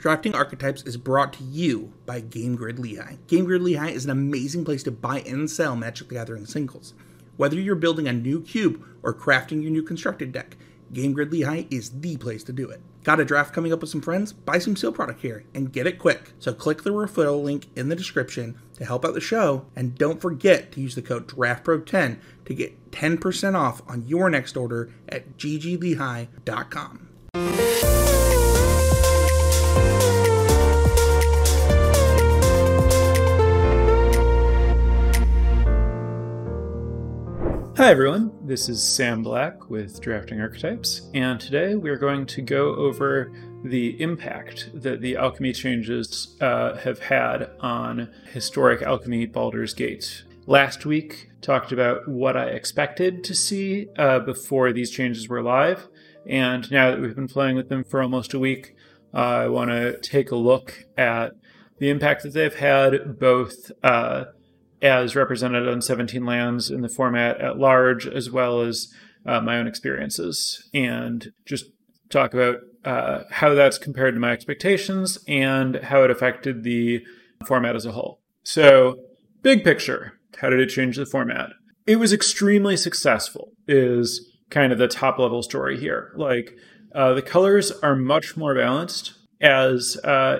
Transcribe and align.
Drafting 0.00 0.34
Archetypes 0.34 0.82
is 0.84 0.96
brought 0.96 1.34
to 1.34 1.44
you 1.44 1.92
by 2.06 2.20
Game 2.20 2.56
Grid 2.56 2.78
Lehigh. 2.78 3.16
Game 3.26 3.44
Grid 3.44 3.60
Lehigh 3.60 3.90
is 3.90 4.06
an 4.06 4.10
amazing 4.10 4.64
place 4.64 4.82
to 4.84 4.90
buy 4.90 5.20
and 5.20 5.50
sell 5.50 5.76
Magic 5.76 6.08
the 6.08 6.14
Gathering 6.14 6.46
singles. 6.46 6.94
Whether 7.36 7.56
you're 7.60 7.74
building 7.74 8.08
a 8.08 8.12
new 8.14 8.40
cube 8.40 8.82
or 9.02 9.12
crafting 9.12 9.60
your 9.60 9.70
new 9.70 9.82
constructed 9.82 10.32
deck, 10.32 10.56
Game 10.90 11.12
Grid 11.12 11.30
Lehigh 11.30 11.64
is 11.68 12.00
the 12.00 12.16
place 12.16 12.42
to 12.44 12.52
do 12.54 12.70
it. 12.70 12.80
Got 13.04 13.20
a 13.20 13.26
draft 13.26 13.52
coming 13.52 13.74
up 13.74 13.82
with 13.82 13.90
some 13.90 14.00
friends? 14.00 14.32
Buy 14.32 14.58
some 14.58 14.74
seal 14.74 14.90
product 14.90 15.20
here 15.20 15.44
and 15.52 15.70
get 15.70 15.86
it 15.86 15.98
quick. 15.98 16.32
So 16.38 16.54
click 16.54 16.82
the 16.82 16.94
referral 16.94 17.42
link 17.42 17.66
in 17.76 17.90
the 17.90 17.96
description 17.96 18.58
to 18.76 18.86
help 18.86 19.04
out 19.04 19.12
the 19.12 19.20
show, 19.20 19.66
and 19.76 19.98
don't 19.98 20.22
forget 20.22 20.72
to 20.72 20.80
use 20.80 20.94
the 20.94 21.02
code 21.02 21.28
DRAFTPRO10 21.28 22.16
to 22.46 22.54
get 22.54 22.90
10% 22.90 23.54
off 23.54 23.82
on 23.86 24.06
your 24.06 24.30
next 24.30 24.56
order 24.56 24.94
at 25.10 25.36
gglehigh.com. 25.36 27.08
Hi 37.80 37.88
everyone, 37.88 38.30
this 38.46 38.68
is 38.68 38.82
Sam 38.82 39.22
Black 39.22 39.70
with 39.70 40.02
Drafting 40.02 40.38
Archetypes, 40.38 41.08
and 41.14 41.40
today 41.40 41.76
we 41.76 41.88
are 41.88 41.96
going 41.96 42.26
to 42.26 42.42
go 42.42 42.74
over 42.74 43.32
the 43.64 43.98
impact 44.02 44.68
that 44.74 45.00
the 45.00 45.16
alchemy 45.16 45.54
changes 45.54 46.36
uh, 46.42 46.76
have 46.76 46.98
had 46.98 47.48
on 47.60 48.12
historic 48.34 48.82
alchemy 48.82 49.24
Baldur's 49.24 49.72
Gate. 49.72 50.24
Last 50.44 50.84
week, 50.84 51.30
talked 51.40 51.72
about 51.72 52.06
what 52.06 52.36
I 52.36 52.48
expected 52.48 53.24
to 53.24 53.34
see 53.34 53.88
uh, 53.96 54.18
before 54.18 54.74
these 54.74 54.90
changes 54.90 55.30
were 55.30 55.42
live, 55.42 55.88
and 56.26 56.70
now 56.70 56.90
that 56.90 57.00
we've 57.00 57.16
been 57.16 57.28
playing 57.28 57.56
with 57.56 57.70
them 57.70 57.84
for 57.84 58.02
almost 58.02 58.34
a 58.34 58.38
week, 58.38 58.76
uh, 59.14 59.16
I 59.16 59.48
want 59.48 59.70
to 59.70 59.98
take 60.00 60.32
a 60.32 60.36
look 60.36 60.84
at 60.98 61.32
the 61.78 61.88
impact 61.88 62.24
that 62.24 62.34
they've 62.34 62.54
had 62.54 63.18
both 63.18 63.72
uh, 63.82 64.24
as 64.82 65.16
represented 65.16 65.68
on 65.68 65.82
17 65.82 66.24
lands 66.24 66.70
in 66.70 66.80
the 66.80 66.88
format 66.88 67.40
at 67.40 67.58
large, 67.58 68.06
as 68.06 68.30
well 68.30 68.62
as 68.62 68.92
uh, 69.26 69.40
my 69.40 69.58
own 69.58 69.66
experiences, 69.66 70.68
and 70.72 71.32
just 71.44 71.66
talk 72.08 72.34
about 72.34 72.56
uh, 72.84 73.24
how 73.30 73.54
that's 73.54 73.78
compared 73.78 74.14
to 74.14 74.20
my 74.20 74.32
expectations 74.32 75.18
and 75.28 75.76
how 75.76 76.02
it 76.02 76.10
affected 76.10 76.62
the 76.62 77.04
format 77.44 77.76
as 77.76 77.86
a 77.86 77.92
whole. 77.92 78.20
So, 78.42 78.96
big 79.42 79.64
picture, 79.64 80.18
how 80.38 80.50
did 80.50 80.60
it 80.60 80.68
change 80.68 80.96
the 80.96 81.06
format? 81.06 81.50
It 81.86 81.96
was 81.96 82.12
extremely 82.12 82.76
successful, 82.76 83.52
is 83.68 84.26
kind 84.48 84.72
of 84.72 84.78
the 84.78 84.88
top 84.88 85.18
level 85.18 85.42
story 85.42 85.78
here. 85.78 86.12
Like, 86.16 86.56
uh, 86.94 87.14
the 87.14 87.22
colors 87.22 87.70
are 87.70 87.94
much 87.94 88.36
more 88.36 88.54
balanced 88.54 89.14
as 89.40 89.96
uh, 90.04 90.38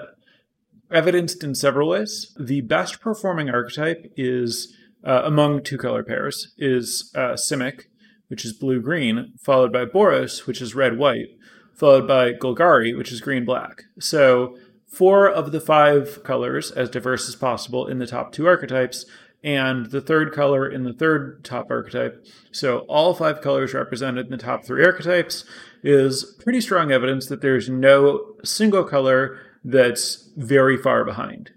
evidenced 0.90 1.42
in 1.44 1.54
several 1.54 1.88
ways. 1.88 2.34
The 2.38 2.60
best 2.62 3.00
performing 3.00 3.50
archetype 3.50 4.12
is 4.16 4.76
uh, 5.04 5.22
among 5.24 5.62
two 5.62 5.78
color 5.78 6.02
pairs 6.02 6.54
is 6.58 7.10
uh, 7.14 7.32
Simic, 7.32 7.84
which 8.28 8.44
is 8.44 8.52
blue 8.52 8.80
green, 8.80 9.32
followed 9.40 9.72
by 9.72 9.84
Boros, 9.84 10.46
which 10.46 10.60
is 10.60 10.74
red 10.74 10.98
white, 10.98 11.28
followed 11.74 12.06
by 12.06 12.32
Golgari, 12.32 12.96
which 12.96 13.10
is 13.10 13.20
green 13.20 13.44
black. 13.44 13.84
So 13.98 14.56
four 14.86 15.28
of 15.28 15.52
the 15.52 15.60
five 15.60 16.22
colors, 16.22 16.70
as 16.70 16.90
diverse 16.90 17.28
as 17.28 17.36
possible, 17.36 17.86
in 17.86 17.98
the 17.98 18.06
top 18.06 18.32
two 18.32 18.46
archetypes, 18.46 19.06
and 19.42 19.86
the 19.86 20.02
third 20.02 20.32
color 20.32 20.68
in 20.68 20.84
the 20.84 20.92
third 20.92 21.42
top 21.44 21.70
archetype. 21.70 22.26
So 22.52 22.80
all 22.80 23.14
five 23.14 23.40
colors 23.40 23.72
represented 23.72 24.26
in 24.26 24.32
the 24.32 24.36
top 24.36 24.64
three 24.64 24.84
archetypes 24.84 25.44
is 25.82 26.36
pretty 26.44 26.60
strong 26.60 26.92
evidence 26.92 27.26
that 27.26 27.40
there's 27.40 27.68
no 27.68 28.34
single 28.44 28.84
color 28.84 29.38
that's 29.64 30.30
very 30.36 30.76
far 30.76 31.04
behind. 31.04 31.50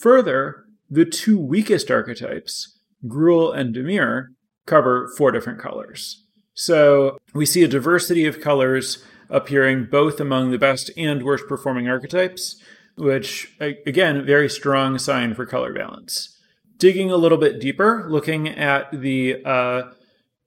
Further, 0.00 0.64
the 0.90 1.04
two 1.04 1.38
weakest 1.38 1.90
archetypes, 1.90 2.78
Gruul 3.06 3.56
and 3.56 3.74
Dimir, 3.74 4.28
cover 4.66 5.08
four 5.16 5.32
different 5.32 5.58
colors. 5.58 6.24
So 6.54 7.18
we 7.34 7.46
see 7.46 7.62
a 7.62 7.68
diversity 7.68 8.26
of 8.26 8.40
colors 8.40 9.04
appearing 9.30 9.88
both 9.90 10.20
among 10.20 10.50
the 10.50 10.58
best 10.58 10.90
and 10.96 11.22
worst 11.22 11.46
performing 11.46 11.88
archetypes, 11.88 12.60
which, 12.96 13.54
again, 13.60 14.16
a 14.16 14.22
very 14.22 14.48
strong 14.48 14.98
sign 14.98 15.34
for 15.34 15.46
color 15.46 15.72
balance. 15.72 16.36
Digging 16.78 17.10
a 17.10 17.16
little 17.16 17.38
bit 17.38 17.60
deeper, 17.60 18.06
looking 18.08 18.48
at 18.48 18.90
the 18.92 19.44
uh, 19.44 19.82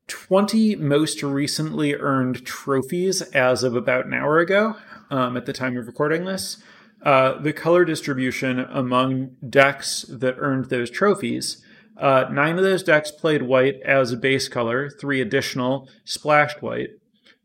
20 0.07 0.75
most 0.77 1.23
recently 1.23 1.95
earned 1.95 2.45
trophies 2.45 3.21
as 3.21 3.63
of 3.63 3.75
about 3.75 4.05
an 4.05 4.13
hour 4.13 4.39
ago, 4.39 4.75
um, 5.09 5.37
at 5.37 5.45
the 5.45 5.53
time 5.53 5.77
of 5.77 5.87
recording 5.87 6.25
this, 6.25 6.57
uh, 7.03 7.39
the 7.39 7.53
color 7.53 7.83
distribution 7.83 8.59
among 8.59 9.35
decks 9.47 10.05
that 10.09 10.35
earned 10.37 10.65
those 10.65 10.89
trophies. 10.89 11.63
Uh, 11.97 12.25
nine 12.31 12.57
of 12.57 12.63
those 12.63 12.83
decks 12.83 13.11
played 13.11 13.43
white 13.43 13.79
as 13.85 14.11
a 14.11 14.17
base 14.17 14.47
color, 14.47 14.89
three 14.89 15.21
additional 15.21 15.89
splashed 16.03 16.61
white. 16.61 16.89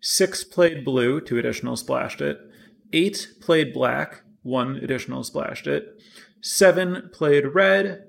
Six 0.01 0.45
played 0.45 0.85
blue, 0.85 1.21
two 1.21 1.39
additional 1.39 1.77
splashed 1.77 2.21
it. 2.21 2.39
Eight 2.93 3.29
played 3.41 3.73
black, 3.73 4.23
one 4.43 4.77
additional 4.77 5.25
splashed 5.25 5.67
it. 5.67 6.01
Seven 6.41 7.11
played 7.13 7.55
red, 7.55 8.05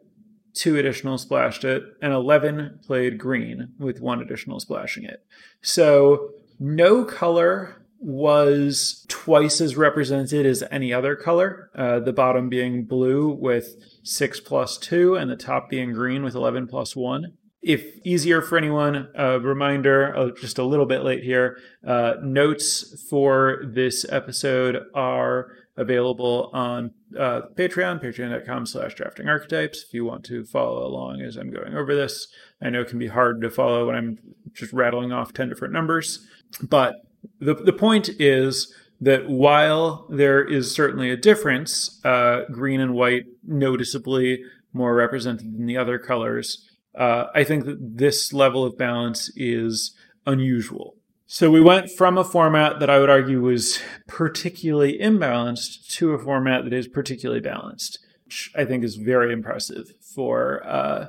two 0.53 0.77
additional 0.77 1.17
splashed 1.17 1.63
it. 1.63 1.83
And 2.01 2.13
11 2.13 2.81
played 2.85 3.17
green, 3.17 3.73
with 3.79 4.01
one 4.01 4.21
additional 4.21 4.59
splashing 4.59 5.05
it. 5.05 5.25
So 5.61 6.31
no 6.59 7.03
color 7.03 7.81
was 7.99 9.05
twice 9.07 9.59
as 9.61 9.75
represented 9.75 10.45
as 10.45 10.63
any 10.71 10.93
other 10.93 11.15
color, 11.15 11.69
uh, 11.75 11.99
the 11.99 12.13
bottom 12.13 12.49
being 12.49 12.85
blue 12.85 13.29
with 13.29 13.75
6 14.03 14.39
plus 14.41 14.77
2, 14.77 15.15
and 15.15 15.29
the 15.29 15.35
top 15.35 15.69
being 15.69 15.93
green 15.93 16.23
with 16.23 16.35
11 16.35 16.67
plus 16.67 16.95
1. 16.95 17.33
If 17.61 17.83
easier 18.05 18.41
for 18.41 18.57
anyone, 18.57 19.09
a 19.15 19.39
reminder, 19.39 20.15
uh, 20.15 20.29
just 20.39 20.57
a 20.57 20.63
little 20.63 20.85
bit 20.85 21.03
late 21.03 21.23
here, 21.23 21.57
uh, 21.85 22.13
notes 22.21 23.05
for 23.09 23.63
this 23.65 24.05
episode 24.09 24.77
are 24.93 25.51
available 25.75 26.49
on 26.53 26.91
uh, 27.17 27.41
Patreon, 27.55 28.01
patreon.com 28.01 28.65
slash 28.65 28.95
drafting 28.95 29.27
archetypes. 29.27 29.83
If 29.87 29.93
you 29.93 30.05
want 30.05 30.23
to 30.25 30.45
follow 30.45 30.85
along 30.85 31.21
as 31.21 31.35
I'm 31.35 31.51
going 31.51 31.75
over 31.75 31.95
this, 31.95 32.27
I 32.61 32.69
know 32.69 32.81
it 32.81 32.89
can 32.89 32.99
be 32.99 33.07
hard 33.07 33.41
to 33.41 33.49
follow 33.49 33.87
when 33.87 33.95
I'm 33.95 34.17
just 34.53 34.73
rattling 34.73 35.11
off 35.11 35.33
10 35.33 35.49
different 35.49 35.73
numbers, 35.73 36.25
but 36.61 36.95
the, 37.39 37.55
the 37.55 37.73
point 37.73 38.09
is 38.19 38.73
that 38.99 39.29
while 39.29 40.07
there 40.09 40.43
is 40.43 40.71
certainly 40.73 41.11
a 41.11 41.17
difference, 41.17 42.03
uh, 42.03 42.41
green 42.51 42.79
and 42.79 42.93
white 42.93 43.25
noticeably 43.45 44.43
more 44.73 44.95
represented 44.95 45.57
than 45.57 45.65
the 45.65 45.77
other 45.77 45.99
colors, 45.99 46.67
uh, 46.95 47.25
I 47.35 47.43
think 47.43 47.65
that 47.65 47.97
this 47.97 48.33
level 48.33 48.63
of 48.63 48.77
balance 48.77 49.31
is 49.35 49.95
unusual. 50.25 50.95
So 51.27 51.51
we 51.51 51.61
went 51.61 51.91
from 51.91 52.17
a 52.17 52.23
format 52.23 52.79
that 52.79 52.89
I 52.89 52.99
would 52.99 53.09
argue 53.09 53.41
was 53.41 53.81
particularly 54.07 54.97
imbalanced 54.97 55.87
to 55.97 56.13
a 56.13 56.19
format 56.19 56.63
that 56.63 56.73
is 56.73 56.87
particularly 56.87 57.41
balanced, 57.41 57.99
which 58.25 58.49
I 58.55 58.63
think 58.65 58.83
is 58.83 58.95
very 58.95 59.33
impressive 59.33 59.91
for 60.15 60.65
uh, 60.65 61.07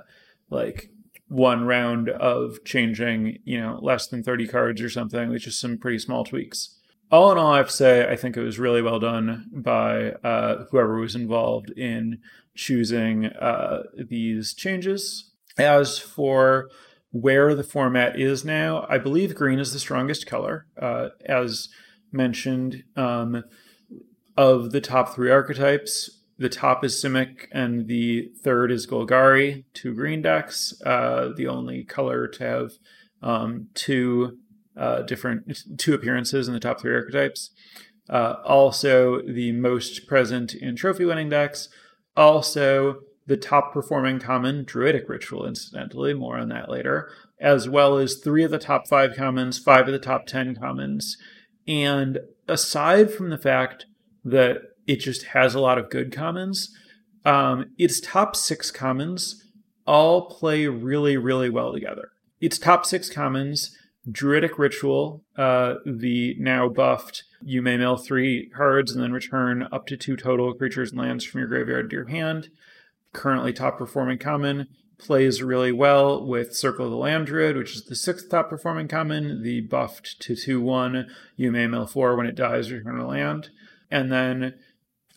like 0.50 0.90
one 1.28 1.64
round 1.64 2.08
of 2.08 2.64
changing, 2.64 3.38
you 3.44 3.60
know, 3.60 3.78
less 3.82 4.06
than 4.06 4.22
30 4.22 4.48
cards 4.48 4.80
or 4.80 4.88
something, 4.88 5.28
which 5.28 5.46
is 5.46 5.58
some 5.58 5.78
pretty 5.78 5.98
small 5.98 6.24
tweaks. 6.24 6.78
All 7.10 7.32
in 7.32 7.38
all, 7.38 7.52
I 7.52 7.58
have 7.58 7.68
to 7.68 7.72
say, 7.72 8.08
I 8.08 8.16
think 8.16 8.36
it 8.36 8.42
was 8.42 8.58
really 8.58 8.82
well 8.82 8.98
done 8.98 9.48
by 9.52 10.12
uh, 10.24 10.64
whoever 10.70 10.98
was 10.98 11.14
involved 11.14 11.70
in 11.70 12.18
choosing 12.54 13.26
uh, 13.26 13.84
these 13.96 14.52
changes. 14.52 15.32
As 15.56 15.98
for 15.98 16.68
where 17.10 17.54
the 17.54 17.64
format 17.64 18.20
is 18.20 18.44
now, 18.44 18.86
I 18.88 18.98
believe 18.98 19.34
green 19.34 19.58
is 19.58 19.72
the 19.72 19.78
strongest 19.78 20.26
color. 20.26 20.66
Uh, 20.80 21.08
as 21.24 21.68
mentioned, 22.12 22.84
um, 22.96 23.42
of 24.36 24.72
the 24.72 24.80
top 24.80 25.14
three 25.14 25.30
archetypes, 25.30 26.17
the 26.38 26.48
top 26.48 26.84
is 26.84 26.94
Simic, 26.94 27.46
and 27.50 27.88
the 27.88 28.30
third 28.42 28.70
is 28.70 28.86
Golgari, 28.86 29.64
two 29.74 29.92
green 29.94 30.22
decks. 30.22 30.72
Uh, 30.84 31.30
the 31.36 31.48
only 31.48 31.84
color 31.84 32.28
to 32.28 32.44
have 32.44 32.72
um, 33.22 33.68
two 33.74 34.38
uh, 34.76 35.02
different 35.02 35.78
two 35.78 35.94
appearances 35.94 36.46
in 36.46 36.54
the 36.54 36.60
top 36.60 36.80
three 36.80 36.94
archetypes. 36.94 37.50
Uh, 38.08 38.36
also, 38.44 39.20
the 39.22 39.52
most 39.52 40.06
present 40.06 40.54
in 40.54 40.76
trophy 40.76 41.04
winning 41.04 41.28
decks. 41.28 41.68
Also, 42.16 43.00
the 43.26 43.36
top 43.36 43.72
performing 43.72 44.18
common 44.18 44.64
Druidic 44.64 45.08
Ritual, 45.08 45.46
incidentally, 45.46 46.14
more 46.14 46.38
on 46.38 46.48
that 46.48 46.70
later, 46.70 47.10
as 47.38 47.68
well 47.68 47.98
as 47.98 48.16
three 48.16 48.42
of 48.42 48.50
the 48.50 48.58
top 48.58 48.88
five 48.88 49.14
commons, 49.14 49.58
five 49.58 49.86
of 49.86 49.92
the 49.92 49.98
top 49.98 50.26
10 50.26 50.56
commons. 50.56 51.18
And 51.66 52.20
aside 52.48 53.12
from 53.12 53.28
the 53.28 53.36
fact 53.36 53.84
that 54.24 54.62
it 54.88 54.96
just 54.96 55.26
has 55.26 55.54
a 55.54 55.60
lot 55.60 55.78
of 55.78 55.90
good 55.90 56.10
commons. 56.10 56.74
Um, 57.24 57.66
its 57.78 58.00
top 58.00 58.34
six 58.34 58.70
commons 58.72 59.44
all 59.86 60.30
play 60.30 60.66
really, 60.66 61.16
really 61.16 61.50
well 61.50 61.72
together. 61.72 62.08
Its 62.40 62.58
top 62.58 62.84
six 62.84 63.08
commons 63.08 63.76
Druidic 64.10 64.58
Ritual, 64.58 65.22
uh, 65.36 65.74
the 65.84 66.34
now 66.38 66.68
buffed, 66.68 67.24
you 67.42 67.60
may 67.60 67.76
mill 67.76 67.98
three 67.98 68.48
cards 68.48 68.92
and 68.92 69.02
then 69.02 69.12
return 69.12 69.68
up 69.70 69.86
to 69.88 69.98
two 69.98 70.16
total 70.16 70.54
creatures 70.54 70.92
and 70.92 71.00
lands 71.00 71.24
from 71.24 71.40
your 71.40 71.48
graveyard 71.48 71.90
to 71.90 71.96
your 71.96 72.08
hand. 72.08 72.48
Currently 73.12 73.52
top 73.52 73.76
performing 73.76 74.18
common, 74.18 74.68
plays 74.98 75.42
really 75.42 75.72
well 75.72 76.24
with 76.24 76.56
Circle 76.56 76.86
of 76.86 76.90
the 76.90 76.96
Land 76.96 77.26
Druid, 77.26 77.56
which 77.56 77.76
is 77.76 77.84
the 77.84 77.94
sixth 77.94 78.30
top 78.30 78.48
performing 78.48 78.88
common, 78.88 79.42
the 79.42 79.60
buffed 79.60 80.18
to 80.20 80.34
2 80.34 80.60
1, 80.60 81.06
you 81.36 81.52
may 81.52 81.66
mill 81.66 81.86
4 81.86 82.16
when 82.16 82.26
it 82.26 82.34
dies, 82.34 82.72
return 82.72 82.98
a 82.98 83.06
land. 83.06 83.50
And 83.90 84.10
then 84.10 84.54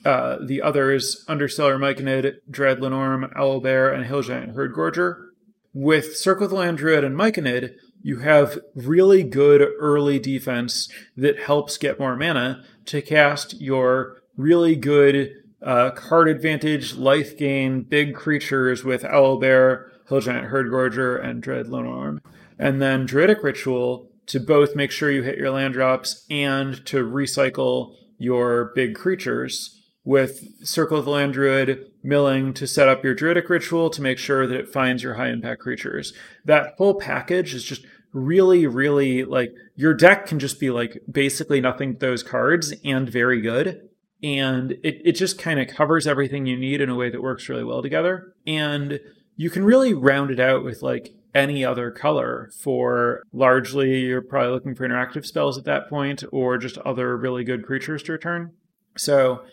uh, 0.06 0.38
the 0.44 0.62
others, 0.62 1.24
Undercellar 1.28 1.78
Myconid, 1.78 2.38
Dread 2.50 2.80
Linnorm, 2.80 3.34
Owlbear, 3.36 3.94
and 3.94 4.06
Hill 4.06 4.22
Giant 4.22 4.56
Herdgorger. 4.56 5.28
With 5.74 6.18
Circle 6.18 6.46
of 6.46 6.50
the 6.50 6.56
Land 6.58 6.80
Druid 6.80 7.04
and 7.04 7.16
Myconid, 7.16 7.76
you 8.02 8.20
have 8.20 8.60
really 8.76 9.24
good 9.24 9.68
early 9.80 10.20
defense 10.20 10.90
that 11.16 11.40
helps 11.40 11.78
get 11.78 12.00
more 12.00 12.16
mana 12.16 12.64
to 12.86 13.02
cast 13.02 13.62
your 13.62 14.22
really 14.36 14.76
good 14.76 15.36
uh, 15.62 15.92
card 15.92 16.28
advantage, 16.28 16.96
life 16.96 17.38
gain, 17.38 17.84
big 17.84 18.16
creatures 18.16 18.84
with 18.84 19.04
Owlbear, 19.04 19.90
Hill 20.10 20.22
Giant 20.22 20.52
Herdgorger, 20.52 21.24
and 21.24 21.44
Dread 21.44 21.68
Linnorm. 21.68 22.20
And 22.58 22.82
then 22.82 23.06
Druidic 23.06 23.44
Ritual 23.44 24.10
to 24.28 24.40
both 24.40 24.76
make 24.76 24.92
sure 24.92 25.12
you 25.12 25.24
hit 25.24 25.38
your 25.38 25.52
land 25.52 25.74
drops 25.74 26.26
and 26.30 26.84
to 26.88 27.06
recycle 27.06 27.96
your 28.18 28.72
big 28.76 28.96
creatures 28.96 29.81
with 30.04 30.66
Circle 30.66 31.00
of 31.00 31.06
the 31.06 31.12
Land 31.12 31.34
Druid 31.34 31.92
milling 32.04 32.54
to 32.56 32.66
set 32.66 32.88
up 32.88 33.04
your 33.04 33.14
Druidic 33.14 33.50
Ritual 33.50 33.90
to 33.92 34.02
make 34.02 34.18
sure 34.18 34.48
that 34.48 34.58
it 34.58 34.70
finds 34.70 35.04
your 35.04 35.16
high 35.16 35.30
impact 35.30 35.62
creatures. 35.62 36.14
That 36.46 36.74
whole 36.78 36.96
package 36.96 37.54
is 37.54 37.64
just 37.64 37.86
really, 38.14 38.68
really 38.68 39.24
like 39.24 39.54
your 39.76 39.94
deck 39.94 40.26
can 40.26 40.40
just 40.40 40.60
be 40.60 40.70
like 40.70 41.02
basically 41.10 41.62
nothing 41.62 41.98
those 42.00 42.24
cards 42.24 42.74
and 42.84 43.10
very 43.10 43.42
good. 43.42 43.90
And 44.24 44.74
it, 44.84 45.02
it 45.04 45.12
just 45.14 45.40
kind 45.40 45.60
of 45.60 45.68
covers 45.68 46.06
everything 46.08 46.46
you 46.46 46.58
need 46.58 46.82
in 46.82 46.90
a 46.90 46.96
way 46.96 47.10
that 47.10 47.22
works 47.22 47.50
really 47.50 47.64
well 47.64 47.82
together. 47.82 48.34
And 48.46 49.00
you 49.36 49.50
can 49.50 49.64
really 49.64 49.94
round 49.94 50.30
it 50.30 50.40
out 50.40 50.64
with 50.64 50.82
like 50.82 51.14
any 51.34 51.64
other 51.64 51.90
color 51.92 52.52
for 52.60 53.24
largely 53.32 54.02
you're 54.02 54.22
probably 54.22 54.52
looking 54.52 54.76
for 54.76 54.88
interactive 54.88 55.26
spells 55.26 55.58
at 55.58 55.64
that 55.64 55.90
point 55.90 56.24
or 56.32 56.58
just 56.58 56.78
other 56.80 57.16
really 57.18 57.44
good 57.44 57.66
creatures 57.66 58.04
to 58.04 58.12
return. 58.12 58.52
So 58.98 59.44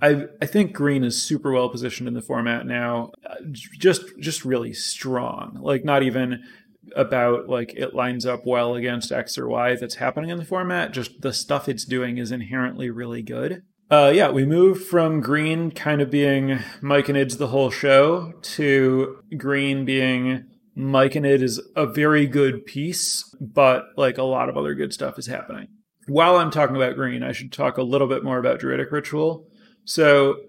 I 0.00 0.26
I 0.40 0.46
think 0.46 0.72
green 0.72 1.04
is 1.04 1.20
super 1.20 1.52
well 1.52 1.68
positioned 1.68 2.08
in 2.08 2.14
the 2.14 2.22
format 2.22 2.66
now. 2.66 3.12
Just 3.50 4.02
just 4.18 4.44
really 4.44 4.72
strong. 4.72 5.58
Like 5.60 5.84
not 5.84 6.02
even 6.02 6.42
about 6.94 7.48
like 7.48 7.74
it 7.74 7.94
lines 7.94 8.26
up 8.26 8.46
well 8.46 8.74
against 8.74 9.12
X 9.12 9.38
or 9.38 9.48
Y 9.48 9.76
that's 9.76 9.96
happening 9.96 10.30
in 10.30 10.38
the 10.38 10.44
format. 10.44 10.92
Just 10.92 11.22
the 11.22 11.32
stuff 11.32 11.68
it's 11.68 11.84
doing 11.84 12.18
is 12.18 12.30
inherently 12.30 12.90
really 12.90 13.22
good. 13.22 13.62
Uh, 13.88 14.10
yeah, 14.12 14.30
we 14.30 14.44
moved 14.44 14.84
from 14.84 15.20
green 15.20 15.70
kind 15.70 16.02
of 16.02 16.10
being 16.10 16.58
Myconids 16.82 17.38
the 17.38 17.46
whole 17.48 17.70
show 17.70 18.32
to 18.42 19.18
green 19.36 19.84
being 19.84 20.44
Myconid 20.76 21.40
is 21.40 21.60
a 21.74 21.86
very 21.86 22.26
good 22.26 22.66
piece, 22.66 23.34
but 23.40 23.86
like 23.96 24.18
a 24.18 24.24
lot 24.24 24.48
of 24.48 24.56
other 24.56 24.74
good 24.74 24.92
stuff 24.92 25.18
is 25.18 25.26
happening. 25.26 25.68
While 26.06 26.36
I'm 26.36 26.50
talking 26.50 26.76
about 26.76 26.96
green, 26.96 27.22
I 27.22 27.32
should 27.32 27.52
talk 27.52 27.78
a 27.78 27.82
little 27.82 28.06
bit 28.06 28.22
more 28.22 28.38
about 28.38 28.60
Druidic 28.60 28.92
Ritual. 28.92 29.48
So, 29.86 30.40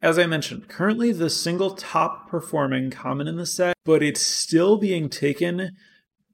as 0.00 0.20
I 0.20 0.26
mentioned, 0.26 0.68
currently 0.68 1.10
the 1.10 1.28
single 1.28 1.72
top 1.72 2.30
performing 2.30 2.90
common 2.90 3.26
in 3.26 3.36
the 3.36 3.44
set, 3.44 3.76
but 3.84 4.04
it's 4.04 4.24
still 4.24 4.78
being 4.78 5.08
taken 5.08 5.72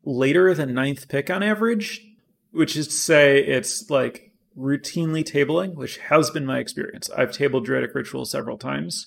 later 0.04 0.52
than 0.54 0.74
ninth 0.74 1.08
pick 1.08 1.30
on 1.30 1.42
average, 1.42 2.06
which 2.50 2.76
is 2.76 2.86
to 2.88 2.94
say 2.94 3.42
it's 3.42 3.88
like 3.88 4.32
routinely 4.56 5.24
tabling, 5.24 5.74
which 5.74 5.96
has 5.98 6.30
been 6.30 6.44
my 6.44 6.58
experience. 6.58 7.08
I've 7.16 7.32
tabled 7.32 7.64
Druidic 7.64 7.94
Ritual 7.94 8.26
several 8.26 8.58
times. 8.58 9.06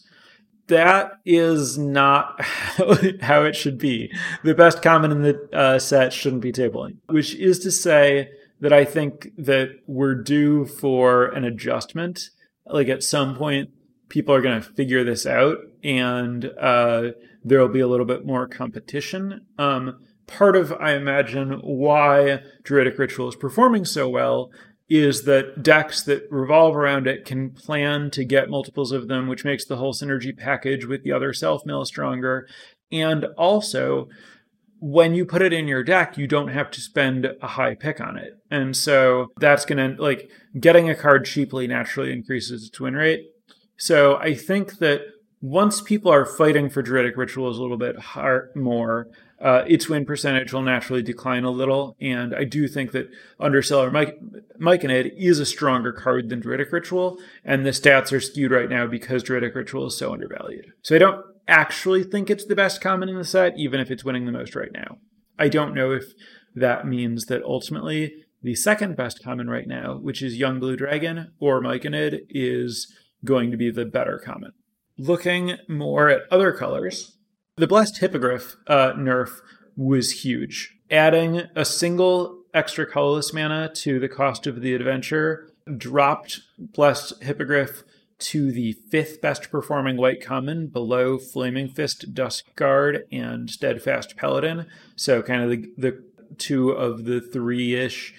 That 0.65 1.12
is 1.23 1.77
not 1.77 2.41
how 3.21 3.44
it 3.44 3.56
should 3.56 3.77
be. 3.77 4.12
The 4.44 4.56
best 4.56 4.81
common 4.81 5.12
in 5.12 5.21
the 5.21 5.50
uh, 5.53 5.77
set 5.77 6.12
shouldn't 6.12 6.41
be 6.41 6.51
tabling, 6.51 6.97
which 7.06 7.35
is 7.35 7.59
to 7.59 7.71
say 7.71 8.31
that 8.62 8.73
I 8.73 8.83
think 8.83 9.31
that 9.38 9.79
we're 9.85 10.15
due 10.15 10.65
for 10.65 11.25
an 11.25 11.44
adjustment 11.44 12.31
like 12.66 12.88
at 12.88 13.04
some 13.04 13.36
point 13.36 13.69
people 14.10 14.34
are 14.34 14.42
going 14.42 14.62
to 14.62 14.68
figure 14.68 15.04
this 15.04 15.25
out 15.25 15.58
and 15.84 16.46
uh, 16.60 17.12
there'll 17.44 17.68
be 17.68 17.80
a 17.80 17.88
little 17.88 18.06
bit 18.06 18.25
more 18.25 18.48
competition 18.48 19.46
um, 19.58 20.00
part 20.28 20.56
of 20.56 20.72
i 20.74 20.94
imagine 20.94 21.60
why 21.62 22.42
druidic 22.63 22.98
ritual 22.98 23.28
is 23.28 23.36
performing 23.36 23.86
so 23.86 24.08
well 24.08 24.50
is 24.90 25.24
that 25.24 25.63
decks 25.63 26.04
that 26.04 26.24
revolve 26.30 26.75
around 26.75 27.08
it 27.08 27.25
can 27.25 27.50
plan 27.50 28.12
to 28.12 28.25
get 28.25 28.50
multiples 28.50 28.92
of 28.92 29.07
them 29.07 29.28
which 29.28 29.46
makes 29.46 29.66
the 29.66 29.78
whole 29.78 29.94
synergy 29.94 30.38
package 30.38 30.86
with 30.86 31.04
the 31.04 31.12
other 31.12 31.34
self 31.34 31.66
mill 31.66 31.84
stronger 31.84 32.48
and 32.92 33.25
also 33.38 34.07
when 34.81 35.14
you 35.14 35.25
put 35.25 35.44
it 35.44 35.54
in 35.54 35.68
your 35.68 35.84
deck, 35.84 36.18
you 36.18 36.28
don't 36.28 36.48
have 36.50 36.72
to 36.72 36.81
spend 36.81 37.31
a 37.42 37.48
high 37.48 37.75
pick 37.75 38.02
on 38.02 38.18
it. 38.18 38.41
And 38.51 38.75
so 38.75 39.30
that's 39.39 39.65
going 39.65 39.95
to, 39.95 40.01
like, 40.01 40.30
getting 40.59 40.89
a 40.89 40.95
card 40.95 41.25
cheaply 41.25 41.65
naturally 41.68 42.12
increases 42.12 42.68
its 42.68 42.80
win 42.80 42.95
rate. 42.95 43.21
So 43.77 44.18
I 44.18 44.36
think 44.36 44.77
that 44.80 45.01
once 45.42 45.81
people 45.81 46.12
are 46.12 46.25
fighting 46.25 46.69
for 46.69 46.83
Druidic 46.83 47.18
Rituals 47.18 47.57
a 47.57 47.62
little 47.62 47.77
bit 47.77 47.98
hard, 47.98 48.56
more, 48.56 49.07
uh, 49.39 49.63
its 49.68 49.89
win 49.89 50.06
percentage 50.06 50.53
will 50.53 50.62
naturally 50.62 51.01
decline 51.01 51.45
a 51.45 51.50
little. 51.50 51.95
And 52.00 52.36
I 52.36 52.44
do 52.44 52.68
think 52.68 52.92
that 52.92 53.09
Undercellar 53.39 53.92
Mike, 53.92 54.83
is 54.83 55.39
a 55.39 55.45
stronger 55.45 55.92
card 55.92 56.30
than 56.30 56.42
Druidic 56.42 56.71
Ritual, 56.71 57.18
and 57.44 57.65
the 57.65 57.71
stats 57.71 58.12
are 58.12 58.19
skewed 58.19 58.51
right 58.51 58.69
now 58.69 58.86
because 58.86 59.24
Druidic 59.24 59.56
Ritual 59.56 59.88
is 59.88 59.97
so 59.97 60.13
undervalued. 60.13 60.74
So 60.83 60.95
I 60.95 61.00
don't 61.00 61.25
actually 61.47 62.04
think 62.04 62.30
it's 62.30 62.45
the 62.45 62.56
best 62.56 62.81
common 62.81 63.09
in 63.09 63.15
the 63.15 63.24
set, 63.24 63.57
even 63.57 63.80
if 63.80 63.89
it's 63.89 64.06
winning 64.06 64.25
the 64.25 64.31
most 64.31 64.56
right 64.56 64.71
now. 64.71 64.97
I 65.39 65.47
don't 65.47 65.74
know 65.74 65.92
if 65.92 66.13
that 66.54 66.86
means 66.86 67.25
that 67.25 67.42
ultimately 67.44 68.13
the 68.42 68.56
second 68.56 68.96
best 68.96 69.24
common 69.24 69.50
right 69.50 69.68
now, 69.68 69.98
which 69.98 70.22
is 70.22 70.38
Young 70.38 70.60
Blue 70.60 70.76
Dragon 70.76 71.32
or 71.40 71.62
Myconid, 71.62 72.22
is 72.30 72.92
going 73.24 73.52
to 73.52 73.58
be 73.58 73.70
the 73.70 73.86
better 73.86 74.20
common. 74.24 74.52
Looking 74.98 75.58
more 75.68 76.10
at 76.10 76.24
other 76.32 76.52
colors, 76.52 77.18
the 77.58 77.68
Blessed 77.68 78.00
Hippogriff 78.00 78.56
uh, 78.68 78.94
nerf 78.94 79.40
was 79.76 80.24
huge. 80.24 80.76
Adding 80.90 81.44
a 81.56 81.66
single 81.66 82.44
extra 82.54 82.86
colorless 82.86 83.34
mana 83.34 83.72
to 83.76 84.00
the 84.00 84.10
cost 84.10 84.48
of 84.48 84.62
the 84.62 84.74
adventure 84.74 85.50
dropped 85.78 86.42
Blessed 86.58 87.24
Hippogriff 87.24 87.84
to 88.20 88.52
the 88.52 88.74
fifth 88.74 89.22
best 89.22 89.50
performing 89.50 89.98
white 89.98 90.24
common 90.24 90.68
below 90.68 91.18
Flaming 91.18 91.69
Fist, 91.69 92.14
Dusk 92.14 92.56
Guard, 92.56 93.06
and 93.12 93.50
Steadfast 93.50 94.16
Paladin. 94.16 94.68
So 94.95 95.21
kind 95.21 95.44
of 95.44 95.50
the, 95.50 95.71
the 95.78 96.04
two 96.38 96.69
of 96.71 97.06
the 97.06 97.19
three 97.19 97.74
ish 97.74 98.14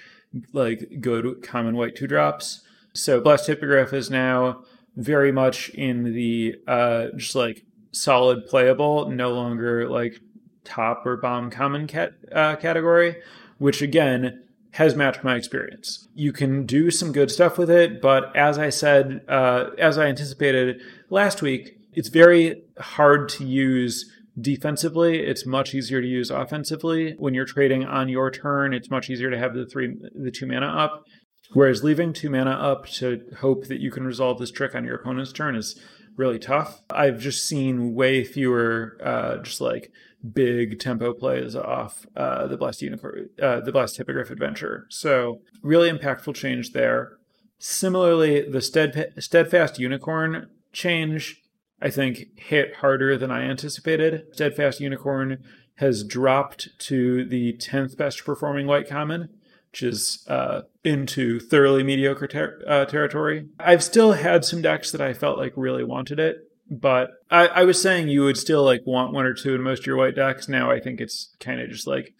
like 0.52 1.00
good 1.00 1.42
common 1.42 1.76
white 1.76 1.96
two 1.96 2.06
drops. 2.06 2.62
So 2.94 3.20
Blessed 3.20 3.46
Hippogriff 3.46 3.92
is 3.92 4.10
now 4.10 4.64
very 4.96 5.32
much 5.32 5.70
in 5.70 6.12
the 6.12 6.56
uh, 6.66 7.06
just 7.16 7.34
like 7.34 7.64
solid 7.92 8.46
playable, 8.46 9.08
no 9.08 9.32
longer 9.32 9.88
like 9.88 10.20
top 10.64 11.04
or 11.06 11.16
bomb 11.16 11.50
common 11.50 11.86
cat, 11.86 12.14
uh, 12.32 12.56
category, 12.56 13.16
which 13.58 13.82
again 13.82 14.42
has 14.72 14.94
matched 14.94 15.22
my 15.22 15.36
experience. 15.36 16.08
You 16.14 16.32
can 16.32 16.64
do 16.64 16.90
some 16.90 17.12
good 17.12 17.30
stuff 17.30 17.58
with 17.58 17.70
it, 17.70 18.00
but 18.00 18.34
as 18.34 18.58
I 18.58 18.70
said, 18.70 19.22
uh, 19.28 19.70
as 19.78 19.98
I 19.98 20.06
anticipated 20.06 20.80
last 21.10 21.42
week, 21.42 21.78
it's 21.92 22.08
very 22.08 22.62
hard 22.78 23.28
to 23.30 23.44
use 23.44 24.10
defensively. 24.40 25.20
It's 25.20 25.46
much 25.46 25.74
easier 25.74 26.00
to 26.00 26.06
use 26.06 26.30
offensively. 26.30 27.14
When 27.18 27.34
you're 27.34 27.44
trading 27.44 27.84
on 27.84 28.08
your 28.08 28.30
turn, 28.30 28.72
it's 28.72 28.90
much 28.90 29.10
easier 29.10 29.30
to 29.30 29.38
have 29.38 29.54
the 29.54 29.66
three, 29.66 29.94
the 30.14 30.30
two 30.30 30.46
mana 30.46 30.66
up. 30.66 31.04
Whereas 31.52 31.84
leaving 31.84 32.12
two 32.12 32.30
mana 32.30 32.52
up 32.52 32.86
to 32.90 33.20
hope 33.40 33.66
that 33.66 33.80
you 33.80 33.90
can 33.90 34.04
resolve 34.04 34.38
this 34.38 34.50
trick 34.50 34.74
on 34.74 34.84
your 34.84 34.94
opponent's 34.94 35.32
turn 35.32 35.54
is 35.54 35.78
really 36.16 36.38
tough. 36.38 36.80
I've 36.90 37.18
just 37.18 37.46
seen 37.46 37.94
way 37.94 38.24
fewer, 38.24 38.98
uh, 39.02 39.38
just 39.38 39.60
like 39.60 39.90
big 40.32 40.78
tempo 40.78 41.12
plays 41.12 41.56
off 41.56 42.06
uh, 42.16 42.46
the 42.46 42.56
Blessed 42.56 42.82
Unicorn, 42.82 43.28
uh, 43.42 43.60
the 43.60 43.72
Blessed 43.72 43.96
Hippogriff 43.96 44.30
adventure. 44.30 44.86
So 44.88 45.40
really 45.62 45.90
impactful 45.90 46.34
change 46.34 46.72
there. 46.72 47.18
Similarly, 47.58 48.48
the 48.48 48.60
Steadfast 48.60 49.78
Unicorn 49.78 50.48
change, 50.72 51.41
I 51.82 51.90
think, 51.90 52.26
hit 52.36 52.76
harder 52.76 53.18
than 53.18 53.30
I 53.30 53.42
anticipated. 53.42 54.26
Steadfast 54.32 54.80
Unicorn 54.80 55.42
has 55.76 56.04
dropped 56.04 56.68
to 56.78 57.24
the 57.24 57.54
10th 57.54 57.96
best 57.96 58.24
performing 58.24 58.66
white 58.66 58.88
common, 58.88 59.28
which 59.70 59.82
is 59.82 60.24
uh, 60.28 60.62
into 60.84 61.40
thoroughly 61.40 61.82
mediocre 61.82 62.28
ter- 62.28 62.62
uh, 62.66 62.84
territory. 62.84 63.48
I've 63.58 63.82
still 63.82 64.12
had 64.12 64.44
some 64.44 64.62
decks 64.62 64.92
that 64.92 65.00
I 65.00 65.12
felt 65.12 65.38
like 65.38 65.52
really 65.56 65.84
wanted 65.84 66.20
it, 66.20 66.36
but 66.70 67.10
I, 67.30 67.48
I 67.48 67.64
was 67.64 67.82
saying 67.82 68.08
you 68.08 68.24
would 68.24 68.36
still 68.36 68.64
like 68.64 68.82
want 68.86 69.12
one 69.12 69.26
or 69.26 69.34
two 69.34 69.54
in 69.54 69.62
most 69.62 69.80
of 69.80 69.86
your 69.86 69.96
white 69.96 70.14
decks. 70.14 70.48
Now 70.48 70.70
I 70.70 70.78
think 70.78 71.00
it's 71.00 71.34
kind 71.40 71.60
of 71.60 71.68
just 71.68 71.86
like 71.86 72.14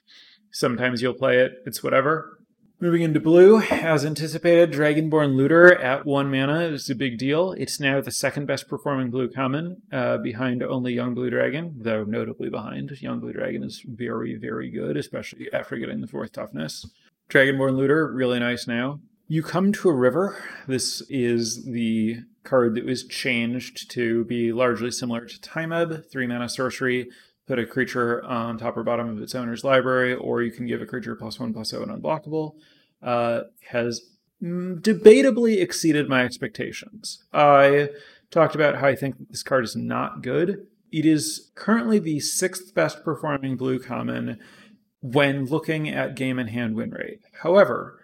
Sometimes 0.53 1.01
you'll 1.01 1.15
play 1.15 1.39
it, 1.39 1.63
it's 1.65 1.83
whatever. 1.83 2.39
Moving 2.83 3.03
into 3.03 3.21
blue, 3.21 3.61
as 3.61 4.05
anticipated, 4.05 4.73
Dragonborn 4.73 5.37
Looter 5.37 5.73
at 5.73 6.05
one 6.05 6.29
mana 6.29 6.63
is 6.63 6.91
a 6.91 6.97
big 6.97 7.17
deal. 7.17 7.53
It's 7.53 7.79
now 7.79 8.01
the 8.01 8.11
second 8.11 8.47
best 8.47 8.67
performing 8.67 9.09
blue 9.09 9.31
common, 9.31 9.83
uh, 9.93 10.19
behind 10.19 10.65
only 10.65 10.93
Young 10.93 11.15
Blue 11.15 11.31
Dragon, 11.31 11.77
though 11.79 12.03
notably 12.03 12.51
behind. 12.51 12.91
Young 13.01 13.21
Blue 13.21 13.33
Dragon 13.33 13.63
is 13.63 13.85
very, 13.87 14.35
very 14.35 14.69
good, 14.69 14.97
especially 14.97 15.47
after 15.53 15.77
getting 15.77 16.01
the 16.01 16.09
fourth 16.09 16.33
toughness. 16.33 16.85
Dragonborn 17.31 17.77
Looter, 17.77 18.13
really 18.13 18.41
nice 18.41 18.67
now. 18.67 18.99
You 19.29 19.45
come 19.45 19.71
to 19.75 19.89
a 19.89 19.95
river. 19.95 20.43
This 20.67 21.03
is 21.09 21.65
the 21.65 22.17
card 22.43 22.75
that 22.75 22.85
was 22.85 23.07
changed 23.07 23.93
to 23.93 24.25
be 24.25 24.53
largely 24.53 24.91
similar 24.91 25.25
to 25.25 25.41
Time 25.41 25.73
Ebb, 25.73 26.07
three 26.11 26.27
mana 26.27 26.49
sorcery. 26.49 27.11
Put 27.47 27.59
a 27.59 27.67
creature 27.67 28.25
on 28.25 28.59
top 28.59 28.77
or 28.77 28.85
bottom 28.85 29.09
of 29.09 29.21
its 29.21 29.35
owner's 29.35 29.65
library, 29.65 30.15
or 30.15 30.43
you 30.43 30.53
can 30.53 30.67
give 30.67 30.81
a 30.81 30.87
creature 30.87 31.17
plus 31.17 31.41
one 31.41 31.53
plus 31.53 31.71
zero 31.71 31.83
and 31.83 32.03
unblockable 32.03 32.55
uh, 33.03 33.43
has 33.71 34.01
debatably 34.43 35.61
exceeded 35.61 36.09
my 36.09 36.25
expectations. 36.25 37.25
I 37.33 37.91
talked 38.31 38.55
about 38.55 38.77
how 38.77 38.89
I 38.89 38.97
think 38.97 39.17
this 39.31 39.43
card 39.43 39.65
is 39.65 39.77
not 39.77 40.23
good. 40.23 40.67
It 40.91 41.07
is 41.07 41.51
currently 41.55 41.99
the 41.99 42.21
sixth 42.21 42.75
best 42.75 43.05
performing 43.05 43.57
blue 43.57 43.79
common 43.79 44.39
when 45.01 45.47
looking 45.47 45.89
at 45.89 46.17
game 46.17 46.39
and 46.39 46.51
hand 46.51 46.75
win 46.77 46.91
rate. 46.91 47.21
However, 47.43 47.99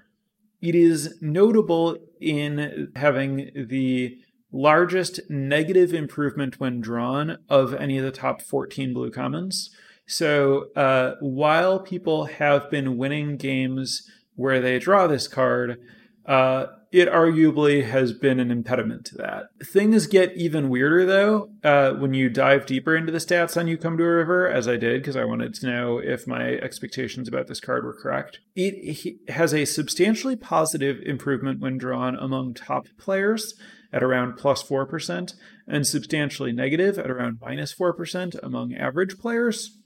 it 0.60 0.74
is 0.74 1.16
notable 1.20 1.96
in 2.20 2.92
having 2.96 3.50
the 3.54 4.18
largest 4.50 5.20
negative 5.28 5.92
improvement 5.92 6.58
when 6.58 6.80
drawn 6.80 7.38
of 7.48 7.74
any 7.74 7.98
of 7.98 8.04
the 8.04 8.10
top 8.10 8.42
14 8.42 8.94
blue 8.94 9.10
commons. 9.10 9.70
So 10.06 10.68
uh, 10.74 11.16
while 11.20 11.78
people 11.80 12.24
have 12.24 12.70
been 12.70 12.96
winning 12.96 13.36
games 13.36 14.10
where 14.38 14.60
they 14.60 14.78
draw 14.78 15.06
this 15.06 15.26
card, 15.26 15.78
uh, 16.24 16.66
it 16.92 17.08
arguably 17.08 17.84
has 17.84 18.12
been 18.12 18.38
an 18.38 18.50
impediment 18.50 19.04
to 19.06 19.16
that. 19.16 19.48
Things 19.62 20.06
get 20.06 20.34
even 20.36 20.68
weirder 20.70 21.04
though 21.04 21.50
uh, 21.62 21.92
when 21.94 22.14
you 22.14 22.30
dive 22.30 22.64
deeper 22.64 22.96
into 22.96 23.12
the 23.12 23.18
stats 23.18 23.58
on 23.58 23.66
You 23.66 23.76
Come 23.76 23.98
to 23.98 24.04
a 24.04 24.08
River, 24.08 24.48
as 24.48 24.68
I 24.68 24.76
did 24.76 25.02
because 25.02 25.16
I 25.16 25.24
wanted 25.24 25.52
to 25.54 25.66
know 25.66 25.98
if 25.98 26.26
my 26.26 26.52
expectations 26.52 27.28
about 27.28 27.48
this 27.48 27.60
card 27.60 27.84
were 27.84 27.98
correct. 28.00 28.38
It 28.54 29.18
has 29.30 29.52
a 29.52 29.64
substantially 29.64 30.36
positive 30.36 31.00
improvement 31.04 31.60
when 31.60 31.76
drawn 31.76 32.14
among 32.14 32.54
top 32.54 32.86
players 32.96 33.54
at 33.92 34.02
around 34.02 34.36
plus 34.36 34.62
4%, 34.62 35.34
and 35.66 35.86
substantially 35.86 36.52
negative 36.52 36.98
at 36.98 37.10
around 37.10 37.38
minus 37.40 37.74
4% 37.74 38.38
among 38.42 38.74
average 38.74 39.18
players. 39.18 39.78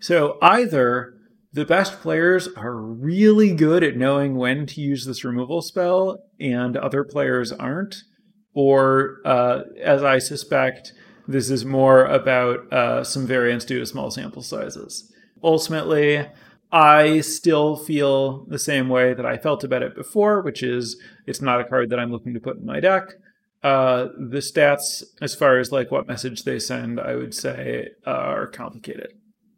So 0.00 0.38
either 0.42 1.15
the 1.52 1.64
best 1.64 2.00
players 2.00 2.48
are 2.48 2.76
really 2.76 3.54
good 3.54 3.82
at 3.82 3.96
knowing 3.96 4.36
when 4.36 4.66
to 4.66 4.80
use 4.80 5.06
this 5.06 5.24
removal 5.24 5.62
spell, 5.62 6.18
and 6.38 6.76
other 6.76 7.04
players 7.04 7.52
aren't. 7.52 7.96
Or, 8.54 9.18
uh, 9.24 9.62
as 9.82 10.02
I 10.02 10.18
suspect, 10.18 10.92
this 11.28 11.50
is 11.50 11.64
more 11.64 12.04
about 12.04 12.72
uh, 12.72 13.04
some 13.04 13.26
variance 13.26 13.64
due 13.64 13.78
to 13.78 13.86
small 13.86 14.10
sample 14.10 14.42
sizes. 14.42 15.12
Ultimately, 15.42 16.26
I 16.72 17.20
still 17.20 17.76
feel 17.76 18.44
the 18.46 18.58
same 18.58 18.88
way 18.88 19.14
that 19.14 19.26
I 19.26 19.36
felt 19.36 19.64
about 19.64 19.82
it 19.82 19.94
before, 19.94 20.42
which 20.42 20.62
is 20.62 21.00
it's 21.26 21.40
not 21.40 21.60
a 21.60 21.64
card 21.64 21.90
that 21.90 21.98
I'm 21.98 22.10
looking 22.10 22.34
to 22.34 22.40
put 22.40 22.56
in 22.56 22.66
my 22.66 22.80
deck. 22.80 23.14
Uh, 23.62 24.08
the 24.18 24.38
stats, 24.38 25.02
as 25.20 25.34
far 25.34 25.58
as 25.58 25.72
like 25.72 25.90
what 25.90 26.06
message 26.06 26.44
they 26.44 26.58
send, 26.58 27.00
I 27.00 27.14
would 27.14 27.34
say 27.34 27.88
are 28.04 28.46
complicated. 28.46 29.12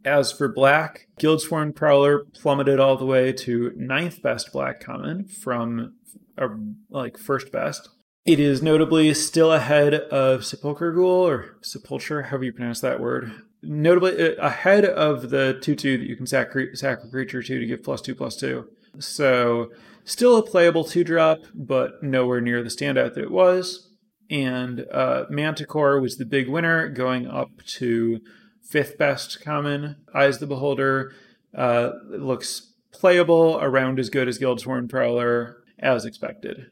As 0.05 0.33
for 0.33 0.49
black, 0.49 1.09
Guildsworn 1.19 1.73
Prowler 1.73 2.25
plummeted 2.41 2.79
all 2.79 2.97
the 2.97 3.05
way 3.05 3.33
to 3.33 3.73
ninth 3.77 4.23
best 4.23 4.53
black 4.53 4.81
common 4.81 5.27
from 5.27 5.95
uh, 6.39 6.49
like 6.91 7.19
first 7.19 7.51
best. 7.51 7.89
It 8.25 8.39
is 8.39 8.63
notably 8.63 9.13
still 9.15 9.53
ahead 9.53 9.95
of 9.95 10.45
Sepulchre 10.45 10.93
Ghoul 10.93 11.27
or 11.27 11.57
Sepulture, 11.63 12.25
however 12.25 12.45
you 12.45 12.53
pronounce 12.53 12.81
that 12.81 13.01
word. 13.01 13.33
Notably 13.63 14.37
uh, 14.37 14.47
ahead 14.47 14.85
of 14.85 15.31
the 15.31 15.59
2 15.63 15.75
2 15.75 15.99
that 15.99 16.07
you 16.07 16.15
can 16.15 16.27
sack 16.27 16.49
a 16.55 17.09
creature 17.11 17.43
to 17.43 17.61
to 17.61 17.67
give 17.67 17.83
plus 17.83 18.01
2 18.03 18.15
plus 18.15 18.37
2. 18.37 18.69
So 18.99 19.71
still 20.05 20.37
a 20.37 20.43
playable 20.43 20.85
2 20.85 21.05
drop, 21.05 21.39
but 21.55 22.03
nowhere 22.03 22.41
near 22.41 22.63
the 22.63 22.69
standout 22.69 23.15
that 23.15 23.25
it 23.25 23.31
was. 23.31 23.89
And 24.31 24.85
uh, 24.93 25.25
Manticore 25.31 26.01
was 26.01 26.19
the 26.19 26.27
big 26.27 26.49
winner, 26.49 26.89
going 26.89 27.27
up 27.27 27.49
to 27.79 28.21
fifth 28.69 28.99
best 28.99 29.41
common. 29.43 29.97
Eyes 30.15 30.39
the 30.39 30.47
Beholder 30.47 31.13
uh, 31.55 31.91
looks 32.11 32.73
playable, 32.93 33.59
around 33.61 33.99
as 33.99 34.11
good 34.11 34.29
as 34.29 34.39
Guildsworn 34.39 34.89
Prowler, 34.89 35.63
as 35.79 36.05
expected. 36.05 36.71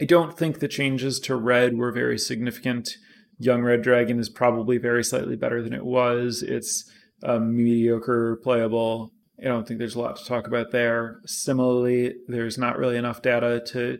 I 0.00 0.04
don't 0.04 0.36
think 0.36 0.58
the 0.58 0.68
changes 0.68 1.20
to 1.20 1.36
red 1.36 1.76
were 1.76 1.92
very 1.92 2.18
significant. 2.18 2.96
Young 3.38 3.62
Red 3.62 3.82
Dragon 3.82 4.18
is 4.18 4.28
probably 4.28 4.78
very 4.78 5.04
slightly 5.04 5.36
better 5.36 5.62
than 5.62 5.72
it 5.72 5.84
was. 5.84 6.42
It's 6.42 6.90
um, 7.22 7.56
mediocre 7.56 8.36
playable. 8.36 9.12
I 9.40 9.44
don't 9.44 9.66
think 9.66 9.78
there's 9.78 9.96
a 9.96 10.00
lot 10.00 10.16
to 10.16 10.24
talk 10.24 10.46
about 10.46 10.70
there. 10.70 11.20
Similarly, 11.26 12.14
there's 12.28 12.56
not 12.56 12.78
really 12.78 12.96
enough 12.96 13.22
data 13.22 13.62
to 13.68 13.98